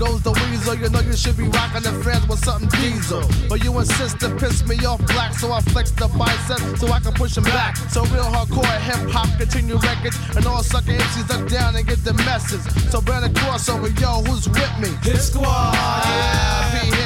[0.04, 0.74] Goes the weasel.
[0.74, 3.22] You know you should be rocking the friends with something diesel.
[3.48, 7.00] But you insist to piss me off black, so I flex the bicep so I
[7.00, 7.76] can push him back.
[7.94, 12.04] So real hardcore hip hop continue records, and all sucker MCs duck down and get
[12.04, 12.64] the message.
[12.90, 14.90] So burn a crossover, yo, who's with me?
[15.02, 15.74] Hit squad.
[15.74, 16.63] Yeah.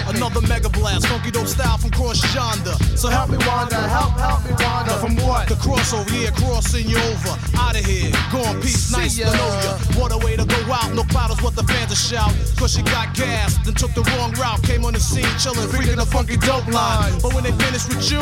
[0.08, 2.72] Another mega blast, funky dope style from cross yonder.
[2.96, 4.96] So help me wander, help, help me wander.
[5.04, 5.48] From what?
[5.48, 7.36] The crossover, yeah, crossing you over.
[7.58, 9.76] Out of here, going peace, nice to know ya.
[10.00, 12.32] What a way to go out, no is what the fans are shout.
[12.56, 14.62] Cause you got gas, then took the wrong route.
[14.62, 17.12] Came on the scene, chillin', freaking the funky dope line.
[17.20, 18.20] But when they finish with you,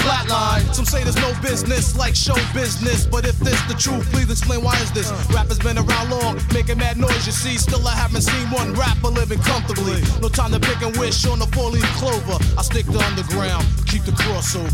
[0.00, 0.64] flatline.
[0.74, 3.06] Some say there's no business like show business.
[3.06, 5.10] But if this the truth, please explain why is this?
[5.10, 5.34] Uh.
[5.34, 7.58] Rappers been around long, making mad noise, you see.
[7.58, 10.00] Still, I haven't seen one rapper living comfortably.
[10.22, 12.38] No time to pick and wish on the four leaf clover.
[12.56, 14.68] I stick to underground, keep the crossover.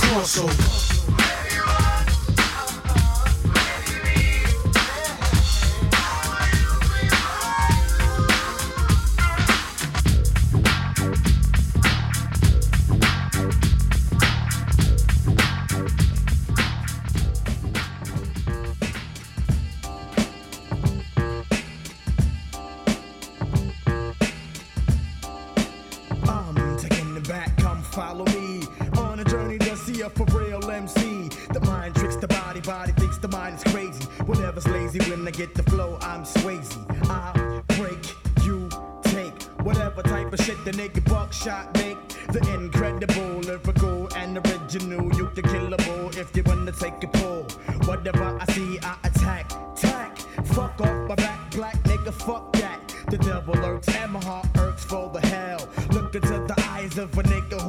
[0.00, 0.83] Crossover.
[56.14, 56.30] Hell.
[56.30, 57.63] Look into the eyes of a nigga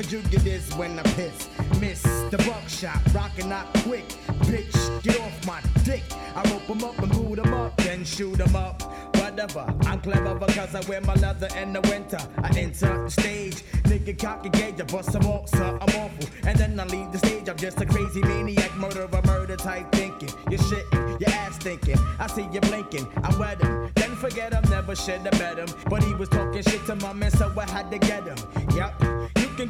[0.00, 1.50] but you get this when I piss.
[1.78, 4.08] Miss the buckshot, rockin' not quick.
[4.48, 6.02] Bitch, get off my dick.
[6.34, 8.82] I rope 'em up and boot 'em up, then shoot 'em up.
[9.16, 12.18] Whatever, I'm clever because I wear my leather in the winter.
[12.42, 16.26] I enter the stage, nigga cock a gauge, I bust off, so I'm awful.
[16.46, 20.30] And then I leave the stage, I'm just a crazy maniac, murderer, murder type thinking.
[20.50, 21.98] You're shitting, your ass thinking.
[22.18, 23.90] I see you blinking, I wet him.
[23.96, 25.68] Then forget him, never have bet him.
[25.90, 28.38] But he was talking shit to my man, so I had to get him.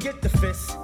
[0.01, 0.77] Get the fist,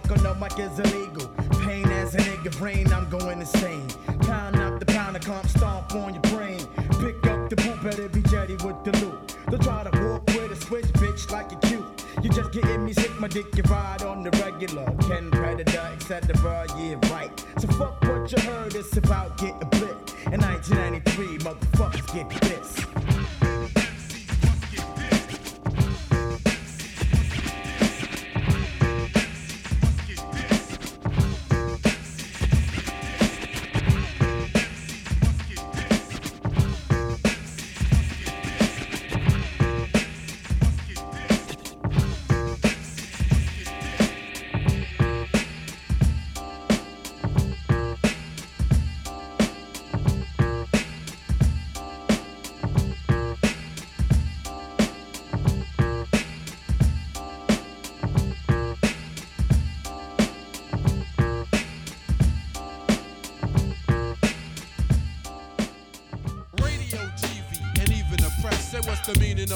[0.00, 1.26] buck on mic is illegal.
[1.64, 3.88] Pain as a nigga brain, I'm going insane.
[4.20, 6.60] Pound up the pound, I come stomp on your brain.
[7.00, 9.36] Pick up the boot, better be jetty with the loot.
[9.48, 12.04] Don't try to walk with a switch, bitch, like you cute.
[12.22, 14.84] You just getting me sick, my dick, you ride on the regular.
[15.08, 16.66] Ken Predator, etc.
[16.78, 17.32] Yeah, right.
[17.58, 20.12] So fuck what you heard, it's about getting blipped.
[20.32, 22.95] In 1993, motherfuckers get this.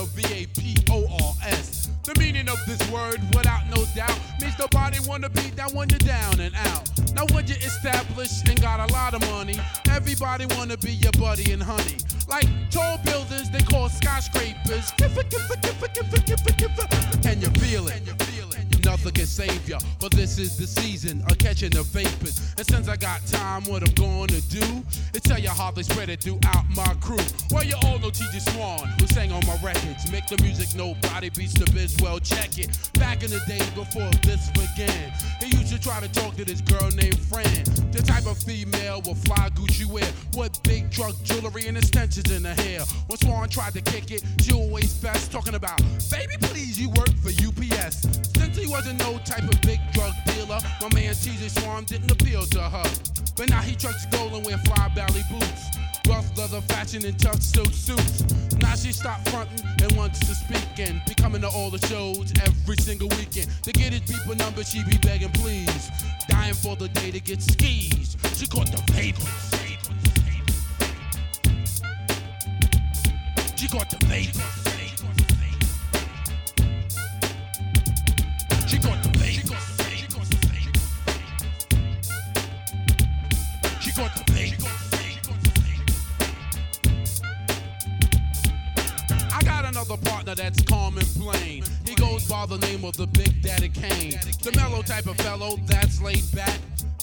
[0.01, 1.91] Of V-A-P-O-R-S.
[2.05, 5.99] The meaning of this word, without no doubt, means nobody wanna be down when you're
[5.99, 6.89] down and out.
[7.15, 11.53] Now when you're established and got a lot of money, everybody wanna be your buddy
[11.53, 11.99] and honey.
[12.29, 14.93] Like tall buildings, they call skyscrapers.
[17.23, 18.20] Can you feel it?
[18.85, 22.55] Nothing can save ya, But this is the season of catching the vapors.
[22.57, 24.83] And since I got time, what I'm gonna do
[25.15, 27.19] is tell you how they spread it throughout my crew.
[27.51, 30.11] Well, you all know TJ Swan, who sang on my records.
[30.11, 32.71] Make the music nobody beats the biz, well, check it.
[32.95, 36.61] Back in the days before this began, he used to try to talk to this
[36.63, 37.65] girl named Fran.
[37.93, 42.45] The type of female with fly Gucci wear, with big drug jewelry and extensions in
[42.45, 42.81] her hair.
[43.09, 45.79] When Swan tried to kick it, she always fast, talking about,
[46.11, 48.07] baby, please, you work for UPS.
[48.39, 52.47] Since he wasn't no type of big drug dealer, my man TJ Swan didn't appeal
[52.47, 52.91] to her.
[53.37, 55.77] But now he trucks gold and wear fly belly boots.
[56.09, 58.25] Rough leather fashion and tough silk suits.
[58.61, 62.33] Now she stopped fronting and wants to speak and be coming to all the shows
[62.43, 63.49] every single weekend.
[63.63, 65.91] To get his people number, she be begging please.
[66.29, 68.17] Dying for the day to get skis.
[68.37, 69.51] She caught the vapors.
[73.57, 74.70] She caught the vapors.
[78.71, 79.67] She caught the vapors.
[83.81, 84.91] She caught the vapors.
[89.33, 91.65] I got another partner that's calm and plain.
[91.85, 94.13] He goes by the name of the Big Daddy Kane.
[94.41, 96.61] The mellow type of fellow that's laid back.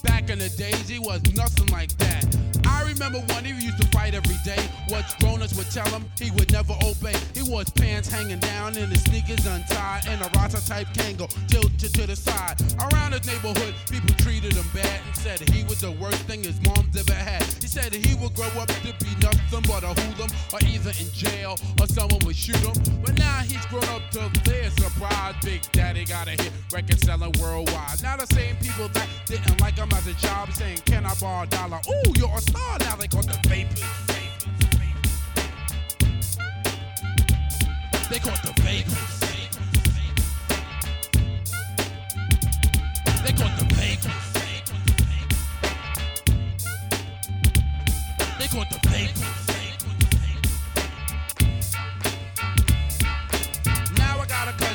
[0.08, 2.26] Back in the days, he was nothing like that.
[2.66, 4.62] I remember when he used to fight every day.
[4.88, 7.16] What grown-ups would tell him, he would never obey.
[7.34, 11.94] He wore pants hanging down and his sneakers untied, and a Rasta type Kangol tilted
[11.94, 12.56] to the side.
[12.80, 16.60] Around his neighborhood, people treated him bad and said he was the worst thing his
[16.62, 17.44] mom's ever had.
[17.62, 21.12] He said he would grow up to be nothing but a hoodlum, or either in
[21.14, 22.76] jail or someone would shoot him.
[23.04, 24.57] But now he's grown up to their
[24.98, 25.36] surprise.
[25.44, 28.02] Big Daddy got a hit record selling worldwide.
[28.02, 31.44] Now the same people that didn't like him as a child saying, Can I borrow
[31.44, 31.80] a dollar?
[31.90, 32.96] Ooh, you're a star now.
[32.96, 33.84] They call the vapors.
[38.10, 39.20] They call the vapors.
[43.24, 44.34] They call the vapors.
[48.40, 49.47] They call the vapors.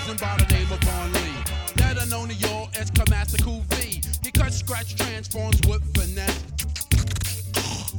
[0.05, 1.45] Got by the name of Vaughn Lee.
[1.77, 4.03] Better known to y'all as Kamasa Cool V.
[4.25, 6.43] He cuts, scratch, transforms with finesse.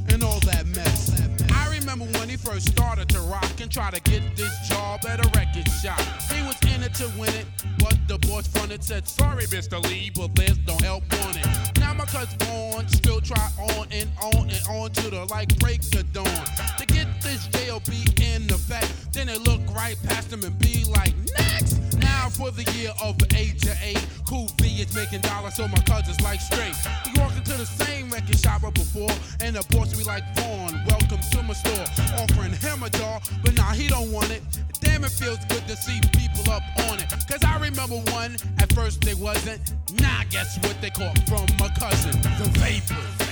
[0.09, 1.21] And all that mess.
[1.53, 5.25] I remember when he first started to rock and try to get this job at
[5.25, 5.99] a record shop.
[6.29, 7.45] He was in it to win it,
[7.79, 9.81] but the boss fronted said, Sorry, Mr.
[9.89, 11.47] Lee, but there's no help on it.
[11.79, 15.79] Now my cousin Vaughn still try on and on and on to the like break
[15.95, 16.25] of dawn.
[16.25, 17.87] To get this JOB
[18.21, 21.82] in effect, then they look right past him and be like, Next!
[22.13, 25.81] Now for the year of age to eight, Cool V is making dollars, so my
[25.81, 26.75] cousin's like straight.
[27.05, 29.09] He walked into the same record shop up before,
[29.41, 31.85] and the boss be like, Vaughn, welcome to my store.
[32.21, 34.43] Offering him a jar, but nah, he don't want it.
[34.79, 37.09] Damn, it feels good to see people up on it.
[37.27, 39.73] Cause I remember one, at first they wasn't.
[39.99, 42.11] Now guess what they caught from my cousin?
[42.21, 43.23] The giffa.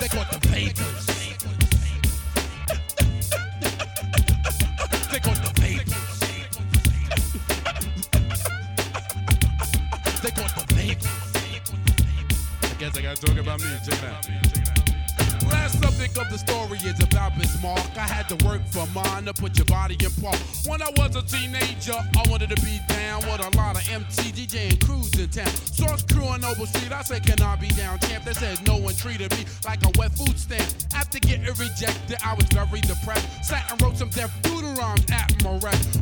[0.00, 1.17] They caught the vapors.
[10.88, 13.66] I guess I gotta talk about me.
[13.84, 14.26] Check it out.
[15.50, 17.80] Last subject of the story is about Biz Mark.
[17.96, 20.38] I had to work for mine to put your body in park.
[20.66, 24.32] When I was a teenager, I wanted to be down with a lot of MT
[24.32, 25.46] DJ and crews in town.
[25.46, 28.24] Source crew on Noble Street, I said, Can I be down, champ?
[28.24, 30.68] They said no one treated me like a wet food stamp.
[30.94, 33.44] After getting rejected, I was very depressed.
[33.44, 34.30] Sat and wrote some deaf
[34.78, 35.28] rhymes at.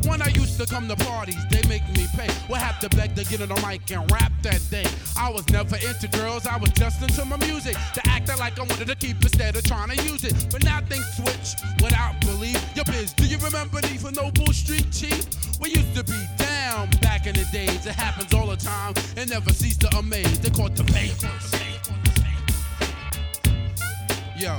[0.05, 2.29] When I used to come to parties, they make me pay.
[2.49, 4.85] Would have to beg to get on the mic and rap that day.
[5.17, 7.75] I was never into girls, I was just into my music.
[7.95, 10.35] To act like I wanted to keep instead of trying to use it.
[10.51, 12.59] But now things switch without belief.
[12.75, 15.25] Your biz, do you remember these for Noble Street Chief?
[15.59, 17.85] We used to be down back in the days.
[17.85, 20.39] It happens all the time and never cease to amaze.
[20.39, 21.51] They caught the vapors.
[24.37, 24.53] Yo,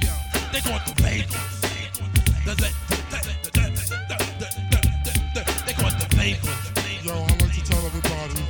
[0.00, 0.12] yo,
[0.52, 2.93] they caught the the- the- the-
[6.24, 7.04] They caught the vapors.
[7.04, 8.40] Yo, I like to tell everybody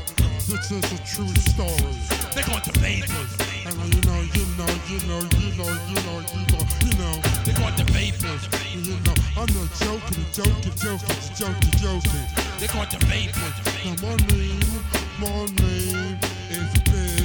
[0.47, 1.99] this is a true story.
[2.31, 3.35] They caught the vapors.
[3.67, 7.19] And you know, you know, you know, you know, you know, you know, you know.
[7.43, 8.47] They caught the vapors.
[8.79, 12.27] You know, I'm not joking, joking, joking, joking, joking.
[12.61, 13.59] They caught the vapors.
[13.83, 14.71] Now my name,
[15.19, 16.19] my name
[16.55, 17.24] is Biz Mark.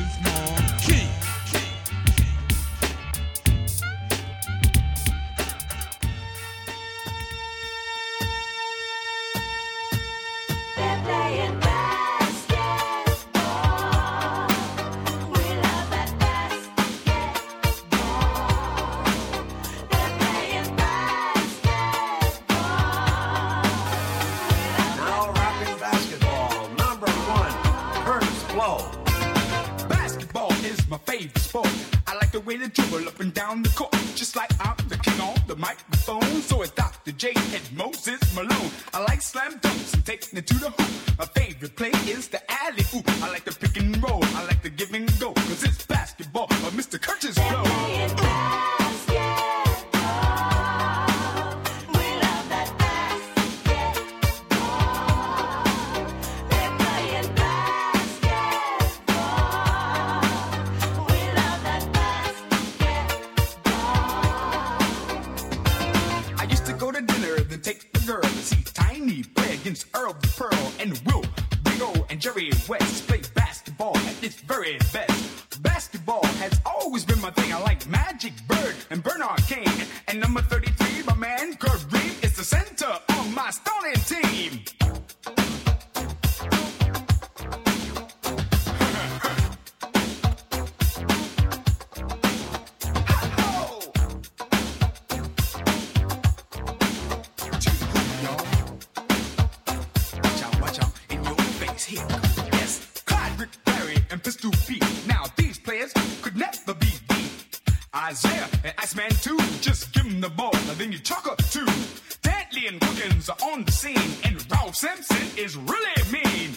[113.54, 116.52] on the scene, and Ralph Simpson is really mean.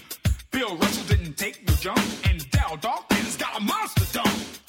[0.51, 4.62] Bill Russell didn't take no jump, and Darryl Dawkins got a monster dunk.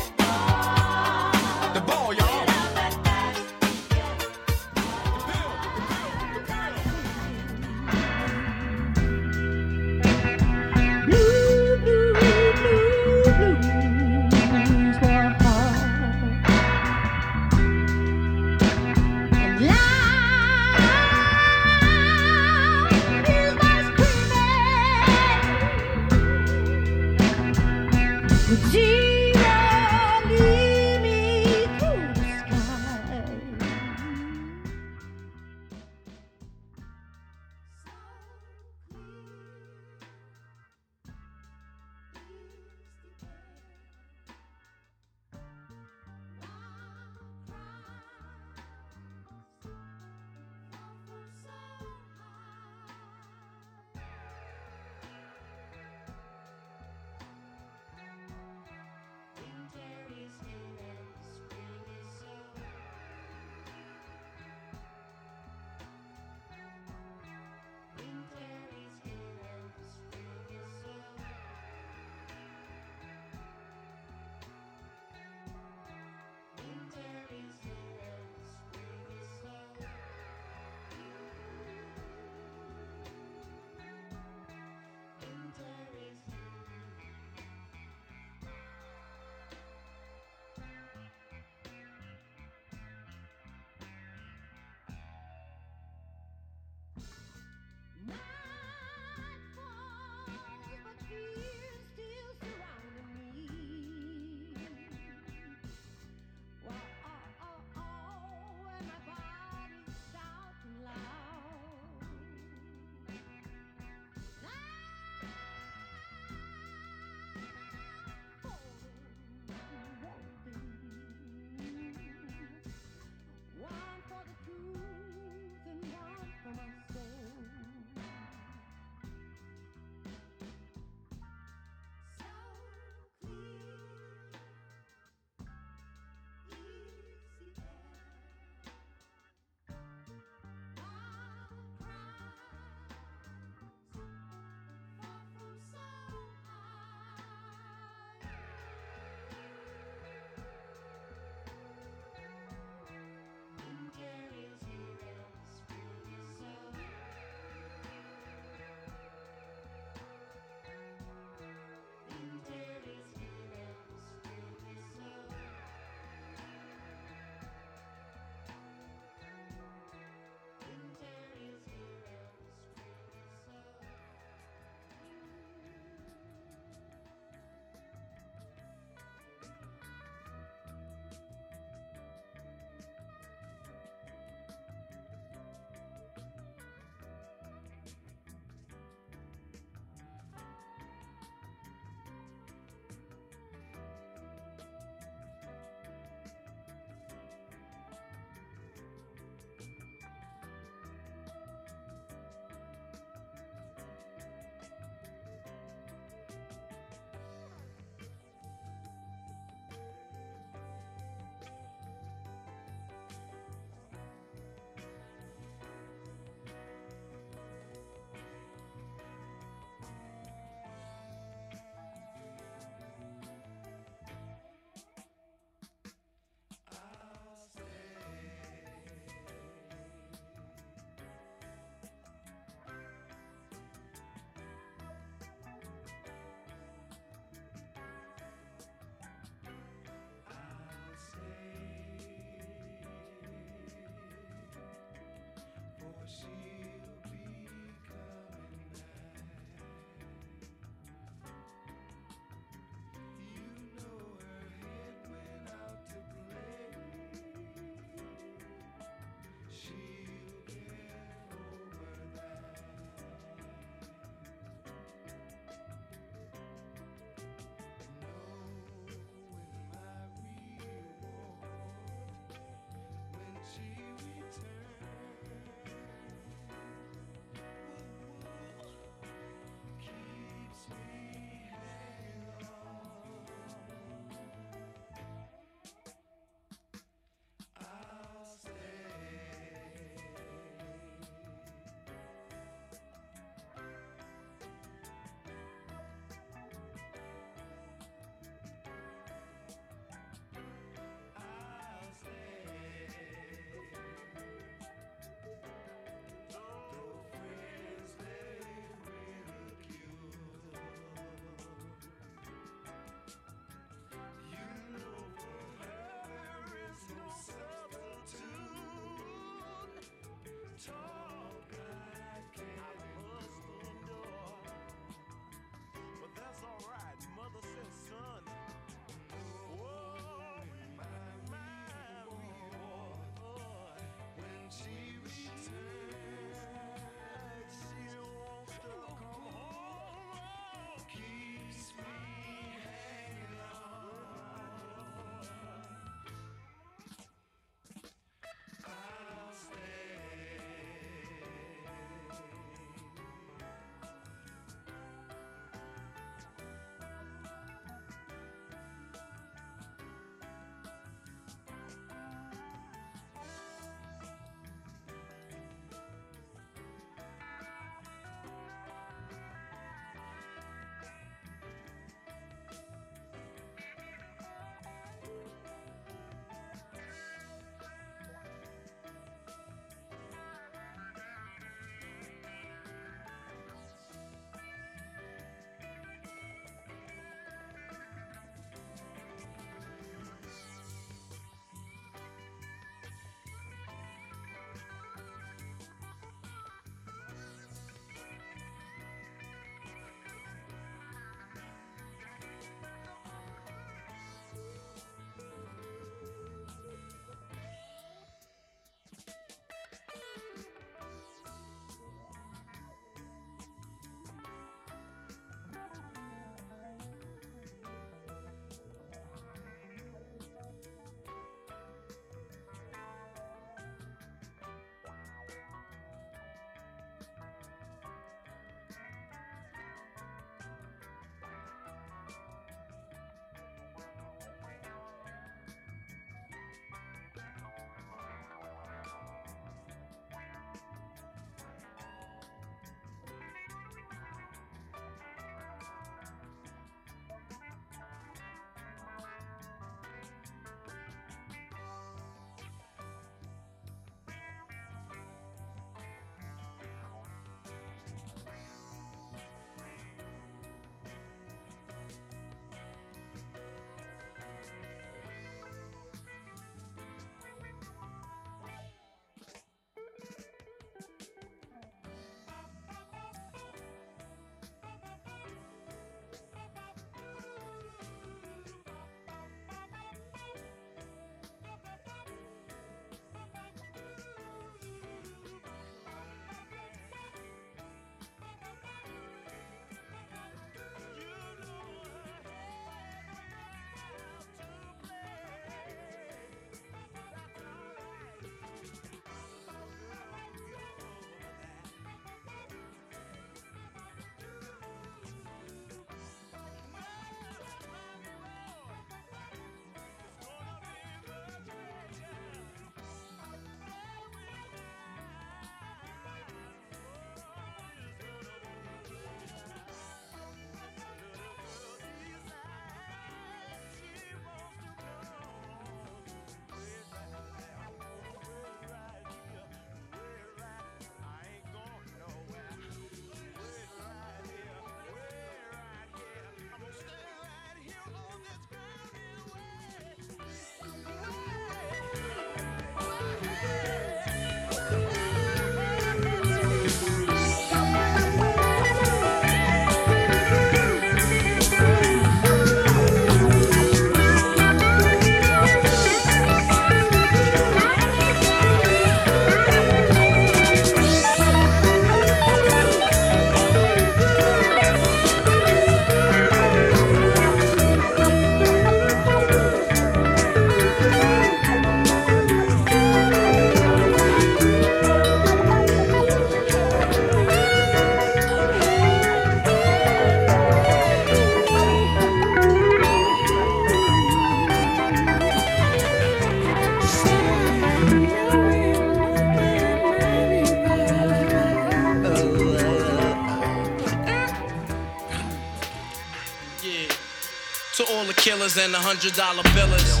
[598.72, 600.00] The hundred dollar billers.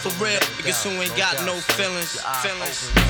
[0.00, 2.20] For real, niggas who ain't got no feelings.
[2.42, 3.09] Feelings.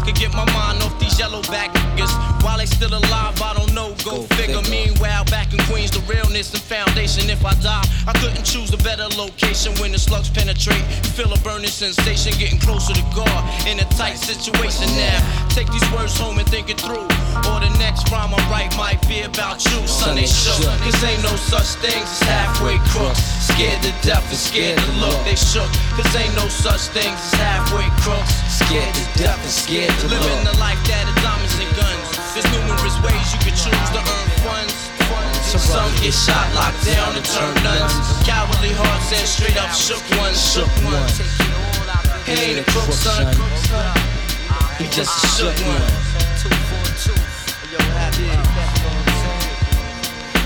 [0.00, 2.12] could get my mind off these yellow back niggas.
[2.42, 3.94] While they still alive, I don't know.
[4.04, 4.62] Go, figure.
[4.70, 7.30] Meanwhile, back in Queens, the realness and foundation.
[7.30, 10.84] If I die, I couldn't choose a better location when the slugs penetrate.
[11.04, 15.18] You feel a burning sensation, getting closer to God in a tight situation now.
[15.50, 17.08] Take these words home and think it through.
[17.48, 20.16] Or the next rhyme I write might be about you, son.
[20.16, 20.60] They shook.
[20.84, 23.20] Cause ain't no such things as halfway crooks.
[23.48, 25.16] Scared to death and scared to look.
[25.24, 25.68] They shook.
[25.96, 28.32] Cause ain't no such things as halfway crooks.
[28.52, 30.20] Scared to death and scared to look.
[30.20, 32.06] Living the life that is diamonds and guns.
[32.32, 34.74] There's numerous ways you can choose to earn funds.
[35.54, 37.94] Some get shot, locked down, and turn nuns.
[38.26, 40.38] Cowardly hearts and straight up shook ones.
[40.38, 41.20] Shook ones.
[42.26, 43.32] He ain't a crook, son.
[44.78, 46.03] He just a shook one.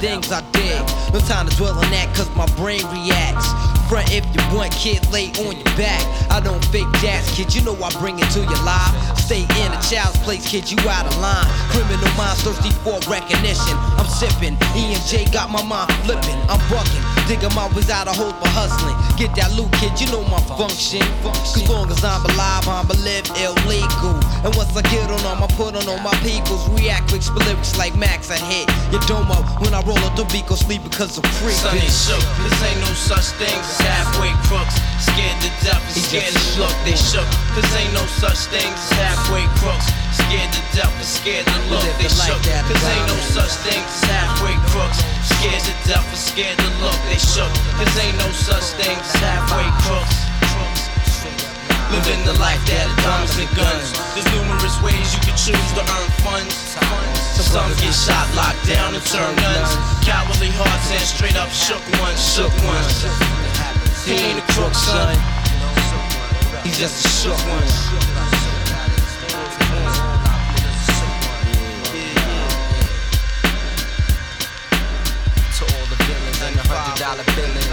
[0.00, 0.80] things I did?
[1.12, 3.73] No time to dwell on that, cause my brain reacts.
[3.88, 6.00] Front if you want, kid, lay on your back.
[6.30, 8.92] I don't fake jazz, kid, you know I bring it to your life.
[9.18, 11.44] Stay in a child's place, kid, you out of line.
[11.68, 13.76] Criminal minds thirsty for recognition.
[14.00, 16.36] I'm sipping, E and J got my mind flipping.
[16.48, 18.96] I'm bucking, digging my ways out of hope for hustling.
[19.20, 21.04] Get that loot, kid, you know my function.
[21.20, 24.16] Cause long as I'm alive, I'm a live illegal.
[24.48, 26.68] And once I get on them, I put on all my peoples.
[26.72, 29.44] React spit lyrics like Max, I hit your domo.
[29.60, 31.52] When I roll up the beat, go sleep because I'm free.
[31.72, 32.24] They shook.
[32.40, 34.76] This ain't no such thing halfway crooks.
[35.00, 36.74] Scared to death and scared to look.
[36.84, 37.26] They shook.
[37.54, 39.88] Cause ain't no such thing as halfway crooks.
[40.14, 41.86] Scared to death and scared to look.
[41.98, 42.40] They shook.
[42.42, 44.98] Cause ain't no such thing as halfway crooks.
[45.26, 46.98] Scared to death and scared to look.
[47.10, 47.52] They shook.
[47.78, 50.16] Cause ain't no such thing as halfway crooks.
[51.92, 53.94] Living the life that diamonds and guns.
[54.14, 56.74] There's numerous ways you can choose to earn funds.
[57.54, 59.78] Some get shot, locked down, and turn nuns.
[60.02, 63.43] Cowardly hearts and straight up shook ones, shook ones.
[64.04, 65.16] He ain't a crook, son.
[66.62, 67.62] He's just a shook one.
[75.56, 77.63] To all the villains and the hundred dollar billings.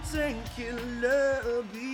[0.00, 1.89] With Wu Tang Killer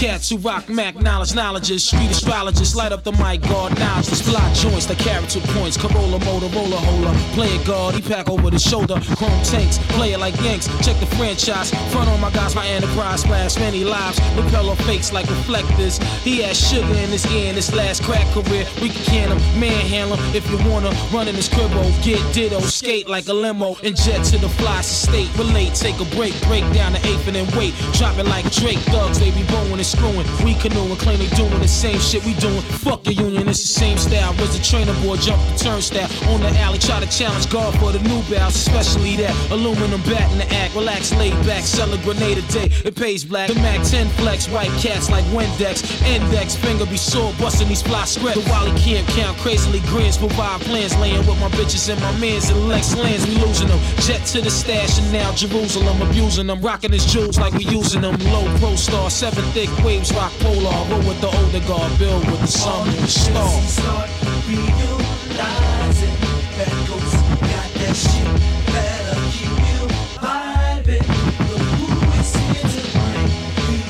[0.00, 4.52] cats who rock Mac knowledge, knowledges, street astrologists, light up the mic, guard the fly
[4.54, 8.98] joints the character points, Corolla, Motorola, holder, play it guard, he pack over the shoulder,
[9.16, 13.20] chrome tanks, play it like Yanks, check the franchise, front on my guys, my enterprise,
[13.20, 17.74] splash many lives, repeller fakes like reflectors, he has sugar in his ear in his
[17.74, 21.48] last crack career, we can can him, manhandle him, if you wanna, run in his
[21.48, 25.74] cribbo, oh, get ditto, skate like a limo, and jet to the fly state, relate,
[25.74, 29.18] take a break, break down the eighth and then wait, drop it like Drake, thugs,
[29.18, 32.62] they be bowing and screwing, we canoeing, claim they doing the same shit we doing,
[32.86, 36.40] fuck the union, it's the same style, Was the trainer boy, jump the turnstile, on
[36.40, 40.38] the alley, try to challenge God for the new bounce, especially that aluminum bat in
[40.38, 43.82] the act, relax, laid back, sell a grenade a day, it pays black, the Mac
[43.82, 48.48] 10 flex, white cats like Windex, index, finger be sore, busting these fly script, the
[48.50, 52.68] Wally camp count, crazily grins, provide plans, laying with my bitches and my mans and
[52.68, 56.92] Lex lands, we losing them, jet to the stash and now Jerusalem, abusing them, rocking
[56.92, 61.02] his jewels like we using them, low pro star, seven thick waves, rock polar, roll
[61.06, 63.62] with the older guard, build with the sun and the star.
[63.62, 64.10] Start
[64.48, 66.16] realizing
[66.56, 68.28] that ghost got that shit
[68.72, 69.80] that'll keep you
[70.20, 71.06] vibing.
[71.48, 71.88] Look who
[72.20, 73.30] is here to bring
[73.70, 73.80] you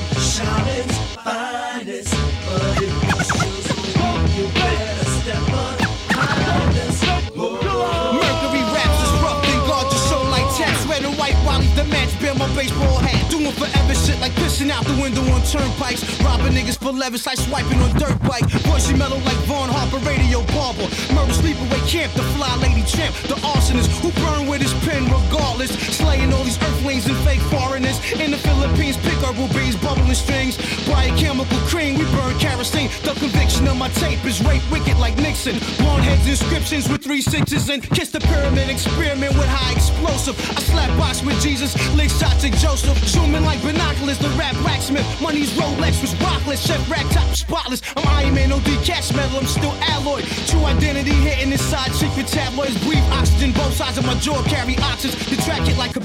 [1.24, 2.14] finest.
[2.44, 6.98] But if you so you better step behind us.
[7.36, 10.48] Mercury raps is rough, then guard your show like.
[10.88, 13.30] Red and white while the match, bear my baseball hat.
[13.30, 16.02] Doing forever shit like pissing out the window on turnpikes.
[16.22, 18.46] Robbing niggas for levis like swiping on dirt bike.
[18.66, 20.86] Voicey mellow like Vaughn Harper, radio barber.
[21.14, 23.14] Murder sleepaway camp, the fly lady champ.
[23.26, 25.72] The arsonist who burn with his pen regardless.
[25.90, 27.98] Slaying all these earthlings and fake foreigners.
[28.20, 30.56] In the Philippines, pick herbal bees, bubbling strings.
[30.86, 32.90] Biochemical cream, we burn kerosene.
[33.02, 35.58] The conviction of my tape is rape wicked like Nixon.
[35.78, 40.36] Blonde heads inscriptions with three sixes and kiss the pyramid experiment with high explosive.
[40.56, 42.99] I slap box with Jesus, lick shots at Joseph.
[43.06, 45.06] Zooming like binoculars, the rap blacksmith.
[45.20, 47.82] Money's Rolex was rockless, chef rack top spotless.
[47.96, 50.22] I'm Iron Man, no cash metal, I'm still alloy.
[50.46, 52.76] True identity hitting inside secret tabloids.
[52.84, 55.14] Breathe oxygen, both sides of my jaw carry oxys.
[55.28, 56.00] The track it like a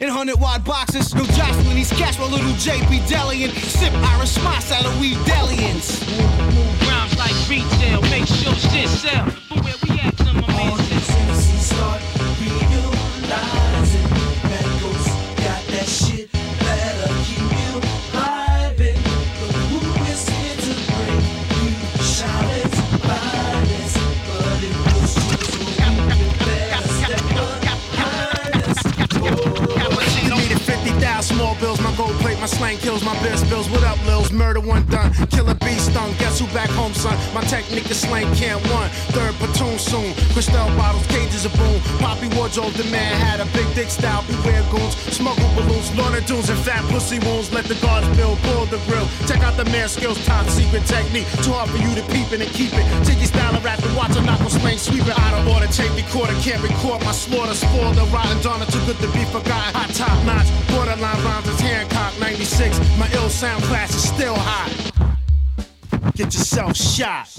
[0.00, 1.14] in 100 wide boxes.
[1.14, 3.50] No jostling these cash, my little JP Delian.
[3.50, 6.02] Sip Irish Smots out of weed Delians.
[6.86, 9.45] Rhymes like retail, make sure shit sell.
[32.46, 33.68] My slang kills, my best bills.
[33.68, 34.30] What up, Lils?
[34.30, 36.14] Murder one done, killer bee stung.
[36.22, 37.18] Guess who back home, son?
[37.34, 38.88] My technique is slang can't one.
[39.10, 40.14] Third platoon soon.
[40.30, 41.82] Crystal bottles, cages of boom.
[41.98, 44.22] Poppy wardrobe, the man had a big dick style.
[44.30, 47.50] Beware goons, smuggle balloons, Lorna Doones, and fat pussy wounds.
[47.52, 49.10] Let the guards build, pull the grill.
[49.26, 51.26] Check out the man skills, top secret technique.
[51.42, 52.86] Too hard for you to peep it and keep it.
[53.02, 55.66] Tiki style of rap, the watch, I'm not gonna slang sweep it out of order.
[55.66, 57.58] Tape recorder, can't record my slaughter.
[57.58, 59.74] Spoil the rotten donna, too good to be forgotten.
[59.74, 62.98] Hot top notch, borderline rhymes is Hancock 96.
[62.98, 64.70] My ill sound class is still hot.
[66.14, 67.34] Get yourself shot.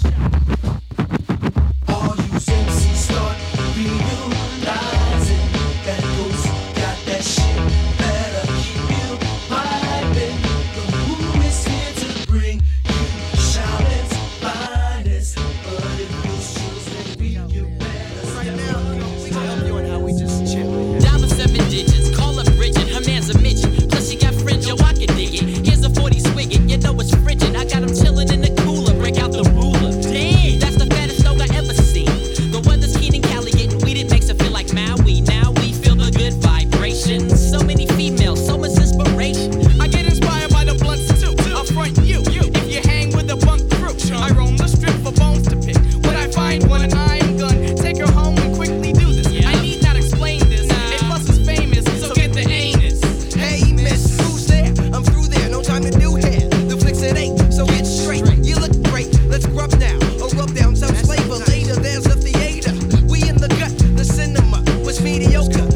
[65.20, 65.67] radio.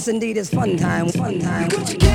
[0.00, 2.09] Yes, indeed, it's fun time, fun time.